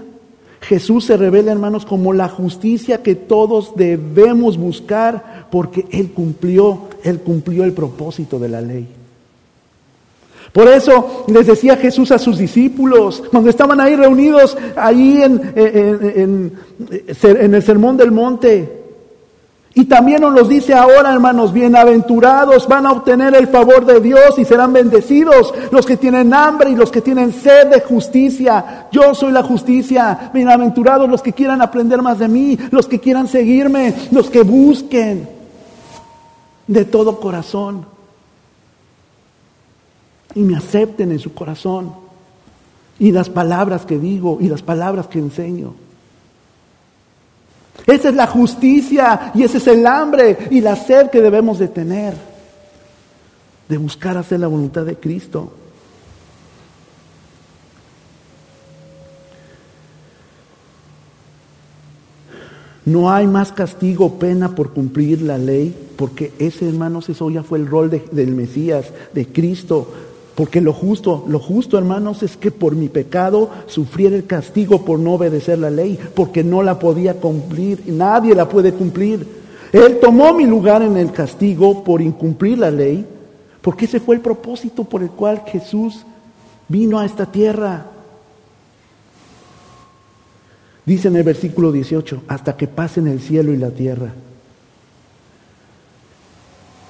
Jesús 0.62 1.06
se 1.06 1.18
revela, 1.18 1.52
hermanos, 1.52 1.86
como 1.86 2.14
la 2.14 2.30
justicia 2.30 3.02
que 3.02 3.16
todos 3.16 3.76
debemos 3.76 4.58
buscar 4.58 5.48
porque 5.50 5.88
Él 5.92 6.12
cumplió, 6.12 6.84
Él 7.04 7.20
cumplió 7.20 7.64
el 7.64 7.74
propósito 7.74 8.40
de 8.40 8.50
la 8.50 8.62
ley. 8.62 8.88
Por 10.52 10.68
eso 10.68 11.26
les 11.28 11.48
decía 11.48 11.78
Jesús 11.78 12.12
a 12.12 12.20
sus 12.20 12.38
discípulos, 12.38 13.24
cuando 13.32 13.50
estaban 13.50 13.80
ahí 13.80 13.96
reunidos, 13.96 14.58
ahí 14.76 15.22
en, 15.24 15.54
en, 15.56 16.54
en 17.24 17.56
el 17.56 17.64
Sermón 17.64 17.98
del 17.98 18.12
Monte, 18.12 18.81
y 19.74 19.86
también 19.86 20.22
nos 20.22 20.34
los 20.34 20.50
dice 20.50 20.74
ahora, 20.74 21.14
hermanos, 21.14 21.54
bienaventurados 21.54 22.68
van 22.68 22.86
a 22.86 22.92
obtener 22.92 23.34
el 23.36 23.48
favor 23.48 23.86
de 23.86 24.02
Dios 24.02 24.38
y 24.38 24.44
serán 24.44 24.74
bendecidos 24.74 25.54
los 25.72 25.86
que 25.86 25.96
tienen 25.96 26.34
hambre 26.34 26.72
y 26.72 26.76
los 26.76 26.92
que 26.92 27.02
tienen 27.02 27.32
sed 27.32 27.68
de 27.68 27.80
justicia. 27.80 28.88
Yo 28.92 29.16
soy 29.16 29.32
la 29.32 29.44
justicia. 29.44 30.32
Bienaventurados 30.34 31.10
los 31.10 31.22
que 31.22 31.32
quieran 31.32 31.62
aprender 31.62 32.02
más 32.02 32.20
de 32.20 32.28
mí, 32.28 32.58
los 32.70 32.86
que 32.88 33.00
quieran 33.00 33.30
seguirme, 33.30 33.96
los 34.12 34.30
que 34.30 34.44
busquen 34.44 35.30
de 36.68 36.84
todo 36.84 37.20
corazón 37.22 37.86
y 40.36 40.42
me 40.42 40.58
acepten 40.58 41.12
en 41.12 41.20
su 41.20 41.34
corazón. 41.34 42.12
y 43.00 43.12
las 43.12 43.30
palabras 43.30 43.86
que 43.86 43.98
digo 43.98 44.38
y 44.42 44.48
las 44.48 44.62
palabras 44.62 45.08
que 45.08 45.18
enseño. 45.18 45.74
Esa 47.86 48.10
es 48.10 48.16
la 48.16 48.28
justicia 48.28 49.32
y 49.34 49.44
ese 49.44 49.58
es 49.58 49.68
el 49.68 49.86
hambre 49.88 50.38
y 50.52 50.62
la 50.62 50.76
sed 50.76 51.10
que 51.10 51.22
debemos 51.22 51.60
de 51.60 51.68
tener, 51.68 52.14
de 53.68 53.78
buscar 53.78 54.18
hacer 54.18 54.40
la 54.40 54.48
voluntad 54.48 54.86
de 54.86 54.96
Cristo. 54.96 55.54
No 62.86 63.12
hay 63.12 63.28
más 63.28 63.52
castigo 63.52 64.06
o 64.06 64.20
pena 64.20 64.56
por 64.56 64.74
cumplir 64.74 65.22
la 65.22 65.38
ley, 65.38 65.76
porque 65.98 66.34
ese, 66.40 66.68
hermanos, 66.68 67.10
eso 67.10 67.30
ya 67.30 67.44
fue 67.44 67.60
el 67.60 67.68
rol 67.68 67.90
del 67.90 68.36
Mesías, 68.36 68.88
de 69.14 69.28
Cristo. 69.28 69.88
Porque 70.42 70.60
lo 70.60 70.74
justo, 70.74 71.24
lo 71.28 71.38
justo, 71.38 71.78
hermanos, 71.78 72.24
es 72.24 72.36
que 72.36 72.50
por 72.50 72.76
mi 72.76 72.90
pecado 72.90 73.52
sufriera 73.68 74.16
el 74.16 74.26
castigo 74.26 74.84
por 74.84 74.98
no 74.98 75.14
obedecer 75.14 75.60
la 75.60 75.70
ley, 75.70 76.00
porque 76.16 76.44
no 76.44 76.64
la 76.64 76.80
podía 76.80 77.14
cumplir, 77.14 77.84
nadie 77.86 78.34
la 78.34 78.50
puede 78.50 78.74
cumplir. 78.74 79.24
Él 79.72 80.00
tomó 80.02 80.34
mi 80.34 80.48
lugar 80.48 80.82
en 80.82 80.98
el 80.98 81.12
castigo 81.12 81.84
por 81.84 82.02
incumplir 82.02 82.58
la 82.58 82.72
ley, 82.72 83.06
porque 83.62 83.86
ese 83.86 84.00
fue 84.00 84.16
el 84.16 84.22
propósito 84.22 84.84
por 84.84 85.04
el 85.04 85.12
cual 85.12 85.44
Jesús 85.46 86.08
vino 86.68 86.98
a 86.98 87.06
esta 87.06 87.28
tierra. 87.28 87.86
Dice 90.88 91.10
en 91.10 91.18
el 91.18 91.24
versículo 91.24 91.72
18, 91.72 92.24
hasta 92.28 92.58
que 92.58 92.68
pasen 92.68 93.06
el 93.06 93.22
cielo 93.22 93.54
y 93.54 93.58
la 93.58 93.70
tierra, 93.70 94.12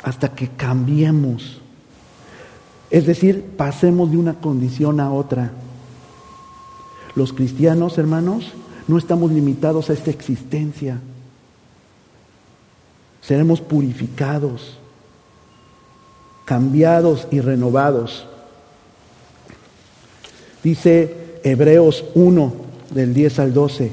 hasta 0.03 0.29
que 0.29 0.47
cambiemos, 0.47 1.60
es 2.91 3.05
decir, 3.05 3.43
pasemos 3.55 4.11
de 4.11 4.17
una 4.17 4.33
condición 4.33 4.99
a 4.99 5.11
otra. 5.11 5.51
Los 7.15 7.31
cristianos, 7.31 7.97
hermanos, 7.97 8.51
no 8.87 8.97
estamos 8.97 9.31
limitados 9.31 9.89
a 9.89 9.93
esta 9.93 10.11
existencia. 10.11 10.99
Seremos 13.21 13.61
purificados, 13.61 14.77
cambiados 16.43 17.27
y 17.31 17.39
renovados. 17.39 18.27
Dice 20.61 21.39
Hebreos 21.43 22.03
1, 22.13 22.53
del 22.93 23.13
10 23.13 23.39
al 23.39 23.53
12. 23.53 23.91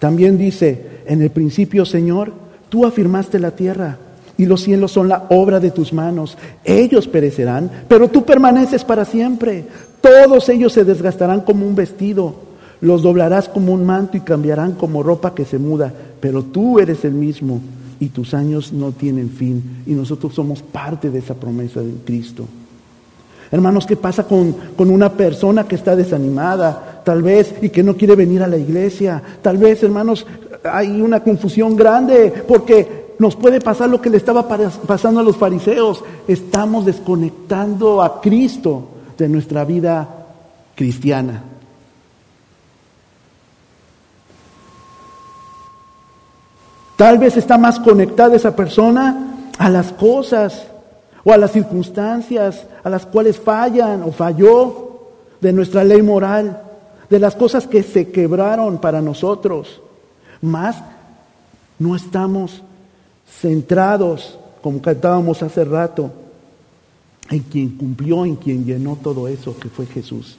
También 0.00 0.36
dice, 0.36 1.02
en 1.06 1.22
el 1.22 1.30
principio, 1.30 1.86
Señor, 1.86 2.32
tú 2.70 2.84
afirmaste 2.84 3.38
la 3.38 3.52
tierra 3.52 3.98
y 4.38 4.46
los 4.46 4.62
cielos 4.62 4.92
son 4.92 5.08
la 5.08 5.24
obra 5.30 5.60
de 5.60 5.70
tus 5.70 5.92
manos. 5.92 6.36
Ellos 6.64 7.08
perecerán, 7.08 7.70
pero 7.88 8.08
tú 8.08 8.24
permaneces 8.24 8.84
para 8.84 9.04
siempre. 9.04 9.64
Todos 10.00 10.48
ellos 10.48 10.72
se 10.72 10.84
desgastarán 10.84 11.40
como 11.40 11.66
un 11.66 11.74
vestido. 11.74 12.34
Los 12.80 13.02
doblarás 13.02 13.48
como 13.48 13.72
un 13.72 13.86
manto 13.86 14.16
y 14.16 14.20
cambiarán 14.20 14.72
como 14.72 15.02
ropa 15.02 15.34
que 15.34 15.44
se 15.44 15.58
muda. 15.58 15.92
Pero 16.20 16.42
tú 16.42 16.78
eres 16.78 17.04
el 17.04 17.14
mismo 17.14 17.60
y 17.98 18.08
tus 18.08 18.34
años 18.34 18.72
no 18.72 18.92
tienen 18.92 19.30
fin. 19.30 19.82
Y 19.86 19.92
nosotros 19.92 20.34
somos 20.34 20.62
parte 20.62 21.10
de 21.10 21.20
esa 21.20 21.34
promesa 21.34 21.80
de 21.80 21.92
Cristo. 22.04 22.46
Hermanos, 23.50 23.86
¿qué 23.86 23.96
pasa 23.96 24.24
con, 24.24 24.54
con, 24.76 24.90
una 24.90 25.12
persona 25.12 25.68
que 25.68 25.76
está 25.76 25.94
desanimada, 25.94 27.02
tal 27.04 27.22
vez, 27.22 27.54
y 27.62 27.70
que 27.70 27.84
no 27.84 27.96
quiere 27.96 28.16
venir 28.16 28.42
a 28.42 28.48
la 28.48 28.58
iglesia? 28.58 29.22
Tal 29.40 29.56
vez, 29.56 29.84
hermanos, 29.84 30.26
hay 30.64 31.00
una 31.00 31.22
confusión 31.22 31.76
grande 31.76 32.32
porque 32.46 33.05
nos 33.18 33.36
puede 33.36 33.60
pasar 33.60 33.88
lo 33.88 34.00
que 34.00 34.10
le 34.10 34.16
estaba 34.16 34.46
pasando 34.48 35.20
a 35.20 35.22
los 35.22 35.36
fariseos. 35.36 36.04
Estamos 36.28 36.84
desconectando 36.84 38.02
a 38.02 38.20
Cristo 38.20 38.88
de 39.16 39.28
nuestra 39.28 39.64
vida 39.64 40.08
cristiana. 40.74 41.42
Tal 46.96 47.18
vez 47.18 47.36
está 47.36 47.58
más 47.58 47.78
conectada 47.78 48.36
esa 48.36 48.56
persona 48.56 49.50
a 49.58 49.68
las 49.68 49.92
cosas 49.92 50.66
o 51.24 51.32
a 51.32 51.36
las 51.36 51.52
circunstancias 51.52 52.66
a 52.82 52.88
las 52.88 53.04
cuales 53.04 53.38
fallan 53.38 54.02
o 54.02 54.12
falló 54.12 55.00
de 55.40 55.52
nuestra 55.52 55.84
ley 55.84 56.00
moral, 56.00 56.62
de 57.10 57.18
las 57.18 57.34
cosas 57.34 57.66
que 57.66 57.82
se 57.82 58.10
quebraron 58.10 58.78
para 58.78 59.02
nosotros. 59.02 59.80
Más 60.40 60.76
no 61.78 61.96
estamos 61.96 62.62
centrados, 63.28 64.38
como 64.62 64.80
cantábamos 64.80 65.42
hace 65.42 65.64
rato, 65.64 66.10
en 67.30 67.40
quien 67.40 67.70
cumplió, 67.76 68.24
en 68.24 68.36
quien 68.36 68.64
llenó 68.64 68.96
todo 69.02 69.28
eso, 69.28 69.56
que 69.58 69.68
fue 69.68 69.86
Jesús. 69.86 70.38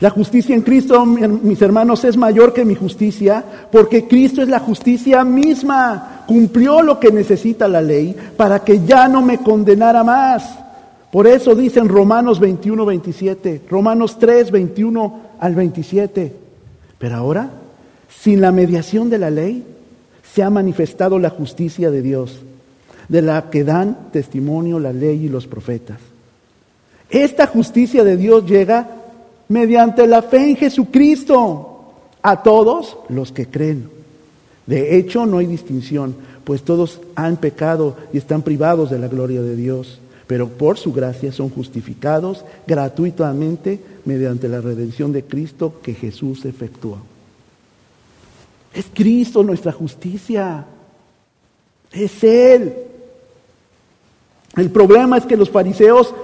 La 0.00 0.10
justicia 0.10 0.54
en 0.54 0.60
Cristo, 0.60 1.06
mis 1.06 1.62
hermanos, 1.62 2.04
es 2.04 2.16
mayor 2.16 2.52
que 2.52 2.66
mi 2.66 2.74
justicia, 2.74 3.42
porque 3.72 4.06
Cristo 4.06 4.42
es 4.42 4.48
la 4.48 4.60
justicia 4.60 5.24
misma. 5.24 6.24
Cumplió 6.26 6.82
lo 6.82 7.00
que 7.00 7.10
necesita 7.10 7.66
la 7.66 7.80
ley 7.80 8.14
para 8.36 8.62
que 8.62 8.84
ya 8.84 9.08
no 9.08 9.22
me 9.22 9.38
condenara 9.38 10.04
más. 10.04 10.58
Por 11.10 11.26
eso 11.26 11.54
dicen 11.54 11.88
Romanos 11.88 12.40
21, 12.40 12.84
27, 12.84 13.62
Romanos 13.70 14.18
3, 14.18 14.50
21 14.50 15.20
al 15.40 15.54
27. 15.54 16.36
Pero 16.98 17.16
ahora, 17.16 17.48
sin 18.20 18.42
la 18.42 18.52
mediación 18.52 19.08
de 19.08 19.18
la 19.18 19.30
ley, 19.30 19.64
se 20.34 20.42
ha 20.42 20.50
manifestado 20.50 21.18
la 21.18 21.30
justicia 21.30 21.90
de 21.90 22.02
Dios, 22.02 22.40
de 23.08 23.22
la 23.22 23.50
que 23.50 23.64
dan 23.64 24.10
testimonio 24.12 24.78
la 24.78 24.92
ley 24.92 25.24
y 25.24 25.28
los 25.28 25.46
profetas. 25.46 25.98
Esta 27.08 27.46
justicia 27.46 28.04
de 28.04 28.16
Dios 28.16 28.46
llega 28.46 28.88
mediante 29.48 30.06
la 30.06 30.22
fe 30.22 30.50
en 30.50 30.56
Jesucristo 30.56 31.84
a 32.22 32.42
todos 32.42 32.96
los 33.08 33.30
que 33.30 33.46
creen. 33.46 33.88
De 34.66 34.96
hecho, 34.96 35.26
no 35.26 35.38
hay 35.38 35.46
distinción, 35.46 36.16
pues 36.42 36.62
todos 36.62 37.00
han 37.14 37.36
pecado 37.36 37.96
y 38.12 38.18
están 38.18 38.42
privados 38.42 38.90
de 38.90 38.98
la 38.98 39.06
gloria 39.06 39.40
de 39.40 39.54
Dios, 39.54 40.00
pero 40.26 40.48
por 40.48 40.76
su 40.76 40.92
gracia 40.92 41.30
son 41.30 41.50
justificados 41.50 42.44
gratuitamente 42.66 43.80
mediante 44.04 44.48
la 44.48 44.60
redención 44.60 45.12
de 45.12 45.22
Cristo 45.22 45.74
que 45.82 45.94
Jesús 45.94 46.44
efectuó. 46.44 46.98
Es 48.76 48.86
Cristo 48.92 49.42
nuestra 49.42 49.72
justicia. 49.72 50.66
Es 51.90 52.22
Él. 52.22 52.74
El 54.54 54.70
problema 54.70 55.16
es 55.16 55.24
que 55.24 55.36
los 55.36 55.48
fariseos 55.48 56.14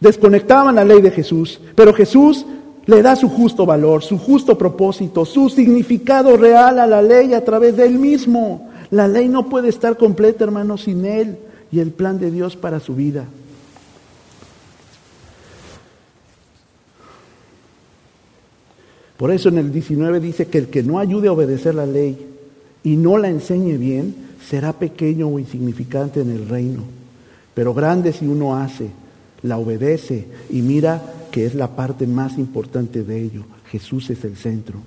desconectaban 0.00 0.74
la 0.74 0.84
ley 0.84 1.00
de 1.00 1.10
Jesús, 1.10 1.60
pero 1.74 1.94
Jesús 1.94 2.44
le 2.86 3.02
da 3.02 3.16
su 3.16 3.28
justo 3.28 3.64
valor, 3.64 4.02
su 4.02 4.18
justo 4.18 4.56
propósito, 4.56 5.24
su 5.24 5.48
significado 5.48 6.36
real 6.36 6.78
a 6.78 6.86
la 6.86 7.02
ley 7.02 7.32
a 7.32 7.44
través 7.44 7.76
de 7.76 7.86
él 7.86 7.98
mismo. 7.98 8.68
La 8.90 9.08
ley 9.08 9.28
no 9.28 9.48
puede 9.48 9.68
estar 9.68 9.96
completa, 9.96 10.44
hermano, 10.44 10.76
sin 10.76 11.04
él 11.04 11.38
y 11.72 11.80
el 11.80 11.90
plan 11.90 12.18
de 12.18 12.30
Dios 12.30 12.56
para 12.56 12.80
su 12.80 12.94
vida. 12.94 13.26
Por 19.20 19.30
eso 19.30 19.50
en 19.50 19.58
el 19.58 19.70
19 19.70 20.18
dice 20.18 20.46
que 20.46 20.56
el 20.56 20.68
que 20.68 20.82
no 20.82 20.98
ayude 20.98 21.28
a 21.28 21.32
obedecer 21.32 21.74
la 21.74 21.84
ley 21.84 22.26
y 22.82 22.96
no 22.96 23.18
la 23.18 23.28
enseñe 23.28 23.76
bien, 23.76 24.14
será 24.48 24.72
pequeño 24.72 25.28
o 25.28 25.38
insignificante 25.38 26.22
en 26.22 26.30
el 26.30 26.48
reino. 26.48 26.84
Pero 27.52 27.74
grande 27.74 28.14
si 28.14 28.26
uno 28.26 28.56
hace 28.56 28.88
la 29.42 29.58
obedece 29.58 30.26
y 30.48 30.62
mira 30.62 31.02
que 31.30 31.44
es 31.44 31.54
la 31.54 31.68
parte 31.68 32.06
más 32.06 32.38
importante 32.38 33.02
de 33.02 33.20
ello. 33.20 33.42
Jesús 33.70 34.08
es 34.08 34.24
el 34.24 34.38
centro. 34.38 34.78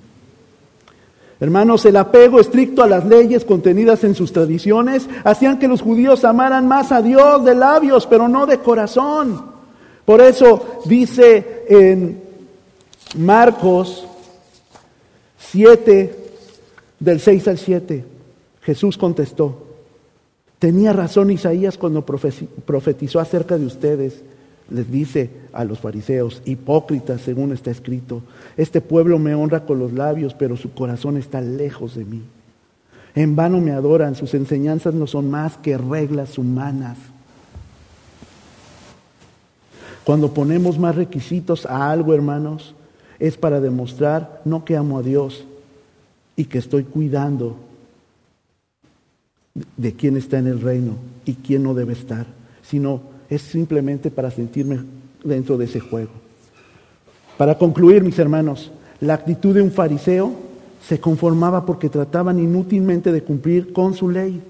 Hermanos, 1.38 1.86
el 1.86 1.96
apego 1.96 2.40
estricto 2.40 2.82
a 2.82 2.88
las 2.88 3.06
leyes 3.06 3.44
contenidas 3.44 4.02
en 4.02 4.16
sus 4.16 4.32
tradiciones 4.32 5.08
hacían 5.22 5.60
que 5.60 5.68
los 5.68 5.80
judíos 5.80 6.24
amaran 6.24 6.66
más 6.66 6.90
a 6.90 7.02
Dios 7.02 7.44
de 7.44 7.54
labios, 7.54 8.08
pero 8.08 8.26
no 8.26 8.46
de 8.46 8.58
corazón. 8.58 9.44
Por 10.04 10.20
eso 10.20 10.80
dice 10.86 11.62
en 11.68 12.20
Marcos 13.16 14.08
7, 15.54 16.16
del 16.98 17.20
6 17.20 17.46
al 17.46 17.58
7, 17.58 18.04
Jesús 18.62 18.98
contestó, 18.98 19.68
tenía 20.58 20.92
razón 20.92 21.30
Isaías 21.30 21.78
cuando 21.78 22.04
profetizó 22.04 23.20
acerca 23.20 23.56
de 23.56 23.64
ustedes 23.64 24.24
les 24.68 24.90
dice 24.90 25.30
a 25.52 25.62
los 25.62 25.78
fariseos, 25.78 26.42
hipócritas 26.44 27.20
según 27.20 27.52
está 27.52 27.70
escrito, 27.70 28.22
este 28.56 28.80
pueblo 28.80 29.20
me 29.20 29.36
honra 29.36 29.64
con 29.64 29.78
los 29.78 29.92
labios, 29.92 30.34
pero 30.34 30.56
su 30.56 30.72
corazón 30.72 31.18
está 31.18 31.40
lejos 31.40 31.94
de 31.94 32.04
mí. 32.04 32.22
En 33.14 33.36
vano 33.36 33.60
me 33.60 33.70
adoran, 33.70 34.16
sus 34.16 34.34
enseñanzas 34.34 34.92
no 34.92 35.06
son 35.06 35.30
más 35.30 35.56
que 35.58 35.78
reglas 35.78 36.36
humanas. 36.36 36.98
Cuando 40.02 40.34
ponemos 40.34 40.80
más 40.80 40.96
requisitos 40.96 41.64
a 41.64 41.92
algo, 41.92 42.12
hermanos, 42.12 42.74
es 43.18 43.36
para 43.36 43.60
demostrar 43.60 44.42
no 44.44 44.64
que 44.64 44.76
amo 44.76 44.98
a 44.98 45.02
Dios 45.02 45.44
y 46.36 46.46
que 46.46 46.58
estoy 46.58 46.84
cuidando 46.84 47.56
de 49.76 49.92
quién 49.92 50.16
está 50.16 50.38
en 50.38 50.48
el 50.48 50.60
reino 50.60 50.94
y 51.24 51.34
quién 51.34 51.62
no 51.62 51.74
debe 51.74 51.92
estar, 51.92 52.26
sino 52.62 53.02
es 53.28 53.42
simplemente 53.42 54.10
para 54.10 54.30
sentirme 54.30 54.80
dentro 55.22 55.56
de 55.56 55.66
ese 55.66 55.80
juego. 55.80 56.10
Para 57.38 57.56
concluir, 57.58 58.02
mis 58.02 58.18
hermanos, 58.18 58.70
la 59.00 59.14
actitud 59.14 59.54
de 59.54 59.62
un 59.62 59.72
fariseo 59.72 60.32
se 60.86 61.00
conformaba 61.00 61.64
porque 61.64 61.88
trataban 61.88 62.38
inútilmente 62.38 63.10
de 63.10 63.22
cumplir 63.22 63.72
con 63.72 63.94
su 63.94 64.08
ley. 64.08 64.42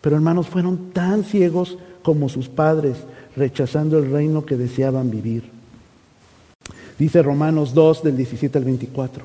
Pero 0.00 0.16
hermanos, 0.16 0.48
fueron 0.48 0.90
tan 0.92 1.24
ciegos 1.24 1.78
como 2.02 2.28
sus 2.28 2.48
padres, 2.48 2.96
rechazando 3.36 3.98
el 3.98 4.10
reino 4.10 4.44
que 4.44 4.56
deseaban 4.56 5.10
vivir. 5.10 5.53
Dice 6.98 7.22
Romanos 7.22 7.74
2 7.74 8.02
del 8.04 8.16
17 8.16 8.58
al 8.58 8.64
24. 8.64 9.24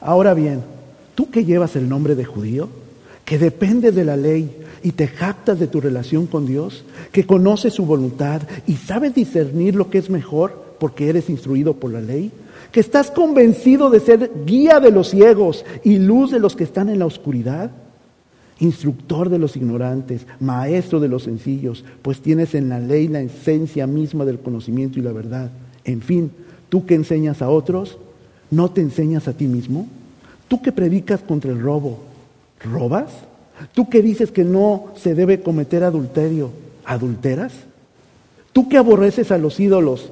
Ahora 0.00 0.34
bien, 0.34 0.62
tú 1.14 1.30
que 1.30 1.44
llevas 1.44 1.76
el 1.76 1.88
nombre 1.88 2.14
de 2.14 2.24
judío, 2.24 2.68
que 3.24 3.38
depende 3.38 3.92
de 3.92 4.04
la 4.04 4.16
ley 4.16 4.56
y 4.82 4.92
te 4.92 5.08
jactas 5.08 5.58
de 5.58 5.66
tu 5.66 5.80
relación 5.80 6.26
con 6.26 6.46
Dios, 6.46 6.84
que 7.12 7.26
conoces 7.26 7.74
su 7.74 7.86
voluntad 7.86 8.42
y 8.66 8.74
sabes 8.74 9.14
discernir 9.14 9.74
lo 9.74 9.90
que 9.90 9.98
es 9.98 10.10
mejor 10.10 10.76
porque 10.78 11.08
eres 11.08 11.28
instruido 11.30 11.74
por 11.74 11.92
la 11.92 12.00
ley, 12.00 12.30
que 12.70 12.80
estás 12.80 13.10
convencido 13.10 13.90
de 13.90 14.00
ser 14.00 14.30
guía 14.44 14.78
de 14.80 14.90
los 14.90 15.10
ciegos 15.10 15.64
y 15.82 15.98
luz 15.98 16.30
de 16.30 16.38
los 16.38 16.54
que 16.54 16.64
están 16.64 16.88
en 16.88 16.98
la 16.98 17.06
oscuridad, 17.06 17.70
instructor 18.58 19.28
de 19.28 19.38
los 19.38 19.56
ignorantes, 19.56 20.26
maestro 20.40 21.00
de 21.00 21.08
los 21.08 21.24
sencillos, 21.24 21.84
pues 22.02 22.20
tienes 22.20 22.54
en 22.54 22.68
la 22.68 22.78
ley 22.78 23.08
la 23.08 23.20
esencia 23.20 23.86
misma 23.86 24.24
del 24.24 24.38
conocimiento 24.38 24.98
y 24.98 25.02
la 25.02 25.12
verdad. 25.12 25.50
En 25.84 26.00
fin, 26.00 26.30
tú 26.68 26.86
que 26.86 26.94
enseñas 26.94 27.42
a 27.42 27.50
otros, 27.50 27.98
¿no 28.50 28.70
te 28.70 28.80
enseñas 28.80 29.28
a 29.28 29.32
ti 29.32 29.46
mismo? 29.46 29.88
Tú 30.48 30.62
que 30.62 30.72
predicas 30.72 31.20
contra 31.20 31.50
el 31.50 31.60
robo, 31.60 31.98
¿robas? 32.62 33.10
Tú 33.72 33.88
que 33.88 34.02
dices 34.02 34.30
que 34.30 34.44
no 34.44 34.88
se 34.96 35.14
debe 35.14 35.40
cometer 35.40 35.82
adulterio, 35.84 36.50
¿adulteras? 36.84 37.52
Tú 38.52 38.68
que 38.68 38.78
aborreces 38.78 39.32
a 39.32 39.38
los 39.38 39.58
ídolos, 39.60 40.10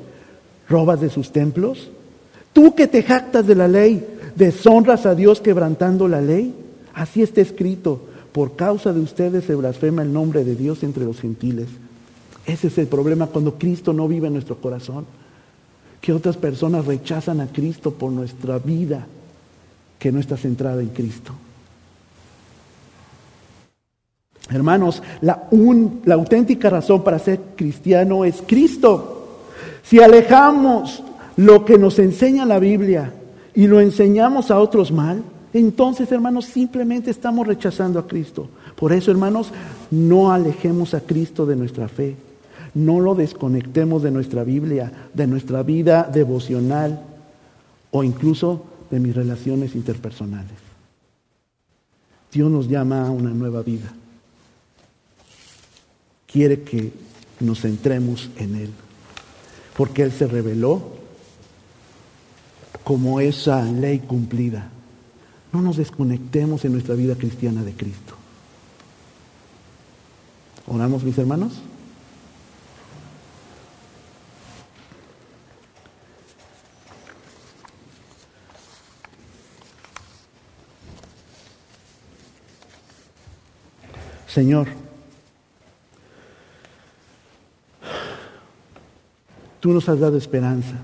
¿robas 0.69 1.01
de 1.01 1.11
sus 1.11 1.31
templos? 1.31 1.91
Tú 2.53 2.75
que 2.75 2.87
te 2.87 3.03
jactas 3.03 3.47
de 3.47 3.55
la 3.55 3.69
ley, 3.69 4.07
deshonras 4.37 5.07
a 5.07 5.15
Dios 5.15 5.41
quebrantando 5.41 6.09
la 6.09 6.21
ley. 6.21 6.55
Así 6.95 7.23
está 7.23 7.41
escrito, 7.41 8.01
por 8.33 8.57
causa 8.57 8.93
de 8.93 9.01
ustedes 9.01 9.45
se 9.45 9.55
blasfema 9.55 10.03
el 10.03 10.13
nombre 10.13 10.45
de 10.45 10.57
Dios 10.57 10.83
entre 10.83 11.05
los 11.05 11.21
gentiles. 11.21 11.67
Ese 12.47 12.67
es 12.67 12.79
el 12.79 12.87
problema 12.87 13.27
cuando 13.27 13.55
Cristo 13.55 13.93
no 13.93 14.07
vive 14.09 14.27
en 14.27 14.35
nuestro 14.35 14.57
corazón. 14.57 15.07
Que 16.05 16.13
otras 16.13 16.37
personas 16.37 16.85
rechazan 16.85 17.41
a 17.41 17.47
Cristo 17.47 17.95
por 17.95 18.13
nuestra 18.13 18.59
vida 18.59 19.07
que 19.99 20.13
no 20.13 20.21
está 20.21 20.37
centrada 20.37 20.83
en 20.83 20.89
Cristo. 20.89 21.33
Hermanos, 24.51 25.03
la, 25.23 25.49
la 26.05 26.15
auténtica 26.15 26.69
razón 26.69 27.03
para 27.03 27.19
ser 27.19 27.41
cristiano 27.57 28.27
es 28.27 28.43
Cristo. 28.47 29.39
Si 29.83 29.99
alejamos 29.99 31.03
lo 31.39 31.65
que 31.65 31.79
nos 31.79 31.99
enseña 31.99 32.45
la 32.45 32.59
Biblia 32.59 33.15
y 33.55 33.67
lo 33.67 33.81
enseñamos 33.81 34.51
a 34.51 34.59
otros 34.59 34.93
mal, 34.93 35.23
entonces, 35.55 36.13
hermanos, 36.13 36.45
simplemente 36.45 37.11
estamos 37.11 37.47
rechazando 37.47 37.99
a 37.99 38.07
Cristo. 38.07 38.51
Por 38.77 38.93
eso, 38.93 39.11
hermanos, 39.11 39.53
no 39.91 40.31
alejemos 40.31 40.93
a 40.93 41.01
Cristo 41.01 41.47
de 41.47 41.57
nuestra 41.57 41.89
fe. 41.89 42.15
No 42.75 43.01
lo 43.01 43.15
desconectemos 43.15 44.03
de 44.03 44.11
nuestra 44.11 44.45
Biblia, 44.45 44.93
de 45.15 45.27
nuestra 45.27 45.63
vida 45.63 46.11
devocional 46.13 47.03
o 47.91 48.03
incluso 48.03 48.65
de 48.91 49.01
mis 49.01 49.15
relaciones 49.15 49.75
interpersonales. 49.75 50.65
Dios 52.33 52.51
nos 52.51 52.69
llama 52.69 53.07
a 53.07 53.11
una 53.11 53.31
nueva 53.31 53.63
vida 53.63 53.93
quiere 56.35 56.63
que 56.63 56.93
nos 57.39 57.61
centremos 57.61 58.29
en 58.39 58.57
Él. 58.57 58.71
Porque 59.77 60.03
Él 60.03 60.11
se 60.11 60.27
reveló 60.27 60.83
como 62.83 63.21
esa 63.21 63.63
ley 63.63 64.01
cumplida. 64.01 64.69
No 65.53 65.63
nos 65.63 65.77
desconectemos 65.77 66.65
en 66.65 66.73
nuestra 66.73 66.97
vida 66.97 67.15
cristiana 67.15 67.63
de 67.63 67.73
Cristo. 67.73 68.15
¿Oramos, 70.67 71.05
mis 71.05 71.17
hermanos? 71.19 71.53
Señor, 84.35 84.67
Tú 89.61 89.73
nos 89.73 89.89
has 89.89 89.99
dado 89.99 90.19
esperanza. 90.19 90.75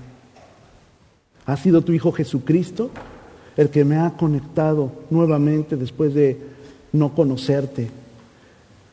Ha 1.45 1.55
sido 1.55 1.83
tu 1.83 1.91
Hijo 1.91 2.11
Jesucristo 2.13 2.89
el 3.55 3.69
que 3.69 3.85
me 3.85 3.97
ha 3.97 4.11
conectado 4.17 4.91
nuevamente 5.11 5.75
después 5.75 6.15
de 6.15 6.39
no 6.91 7.13
conocerte. 7.13 7.91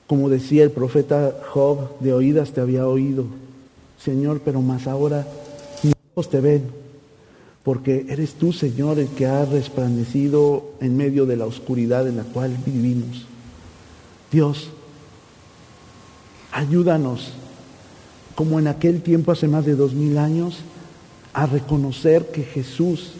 Como 0.06 0.28
decía 0.28 0.64
el 0.64 0.72
profeta 0.72 1.34
Job, 1.48 2.00
de 2.00 2.12
oídas 2.12 2.50
te 2.50 2.60
había 2.60 2.86
oído, 2.86 3.26
Señor, 3.98 4.42
pero 4.44 4.60
más 4.60 4.88
ahora 4.88 5.26
mis 5.82 5.94
ojos 6.12 6.28
te 6.28 6.40
ven, 6.40 6.64
porque 7.62 8.06
eres 8.10 8.34
tú, 8.34 8.52
Señor, 8.52 8.98
el 8.98 9.08
que 9.08 9.26
ha 9.26 9.46
resplandecido 9.46 10.72
en 10.80 10.96
medio 10.96 11.26
de 11.26 11.36
la 11.36 11.46
oscuridad 11.46 12.08
en 12.08 12.16
la 12.16 12.24
cual 12.24 12.54
vivimos. 12.66 13.27
Dios, 14.30 14.68
ayúdanos 16.52 17.32
como 18.34 18.58
en 18.58 18.68
aquel 18.68 19.02
tiempo 19.02 19.32
hace 19.32 19.48
más 19.48 19.64
de 19.64 19.74
dos 19.74 19.94
mil 19.94 20.18
años, 20.18 20.58
a 21.32 21.46
reconocer 21.46 22.26
que 22.26 22.42
Jesús 22.42 23.14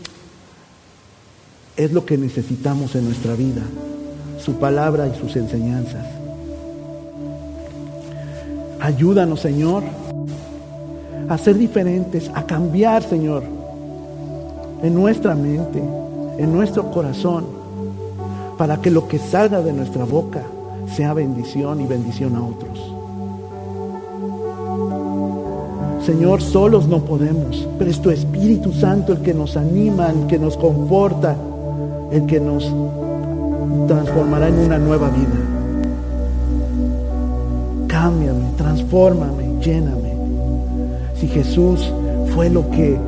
es 1.77 1.93
lo 1.93 2.05
que 2.05 2.19
necesitamos 2.19 2.95
en 2.95 3.07
nuestra 3.07 3.35
vida, 3.35 3.63
su 4.39 4.55
palabra 4.55 5.09
y 5.09 5.19
sus 5.19 5.35
enseñanzas. 5.37 6.07
Ayúdanos, 8.81 9.41
Señor, 9.41 9.83
a 11.29 11.39
ser 11.39 11.59
diferentes, 11.59 12.31
a 12.35 12.45
cambiar, 12.45 13.03
Señor, 13.03 13.43
en 14.83 14.95
nuestra 14.95 15.35
mente, 15.35 15.83
en 16.39 16.53
nuestro 16.53 16.91
corazón, 16.91 17.47
para 18.57 18.81
que 18.81 18.91
lo 18.91 19.09
que 19.09 19.19
salga 19.19 19.63
de 19.63 19.73
nuestra 19.73 20.05
boca 20.05 20.43
sea 20.99 21.15
bendición 21.15 21.81
y 21.81 21.87
bendición 21.87 22.35
a 22.35 22.45
otros. 22.45 22.93
Señor, 26.05 26.43
solos 26.43 26.89
no 26.89 26.99
podemos, 27.05 27.69
pero 27.79 27.89
es 27.89 28.03
tu 28.03 28.11
Espíritu 28.11 28.73
Santo 28.73 29.13
el 29.13 29.21
que 29.21 29.33
nos 29.33 29.57
anima, 29.57 30.11
el 30.11 30.27
que 30.27 30.41
nos 30.41 30.57
conforta, 30.57 31.37
el 32.11 32.27
que 32.27 32.41
nos 32.41 32.75
transformará 33.87 34.49
en 34.49 34.59
una 34.59 34.79
nueva 34.79 35.09
vida. 35.11 35.39
Cámbiame, 37.87 38.51
transfórmame, 38.57 39.61
lléname. 39.63 40.15
Si 41.15 41.29
Jesús 41.29 41.93
fue 42.35 42.51
lo 42.51 42.69
que 42.71 42.99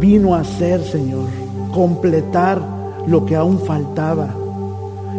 vino 0.00 0.34
a 0.34 0.40
hacer, 0.40 0.82
Señor, 0.82 1.28
completar 1.72 2.60
lo 3.06 3.24
que 3.24 3.36
aún 3.36 3.60
faltaba, 3.60 4.26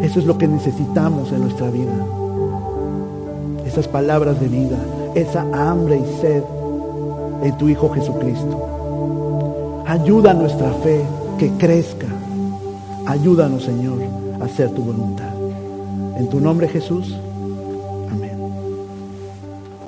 eso 0.02 0.20
es 0.20 0.26
lo 0.26 0.38
que 0.38 0.48
necesitamos 0.48 1.32
en 1.32 1.42
nuestra 1.42 1.70
vida. 1.70 1.94
Esas 3.66 3.88
palabras 3.88 4.40
de 4.40 4.48
vida, 4.48 4.78
esa 5.16 5.42
hambre 5.54 5.98
y 5.98 6.22
sed 6.22 6.44
en 7.44 7.58
tu 7.58 7.70
Hijo 7.70 7.90
Jesucristo. 7.90 9.84
Ayuda 9.86 10.34
nuestra 10.34 10.72
fe 10.84 11.02
que 11.38 11.50
crezca. 11.52 12.08
Ayúdanos, 13.06 13.64
Señor, 13.64 14.00
a 14.42 14.46
hacer 14.46 14.70
tu 14.72 14.84
voluntad. 14.84 15.34
En 16.18 16.30
tu 16.30 16.40
nombre, 16.40 16.68
Jesús. 16.68 17.16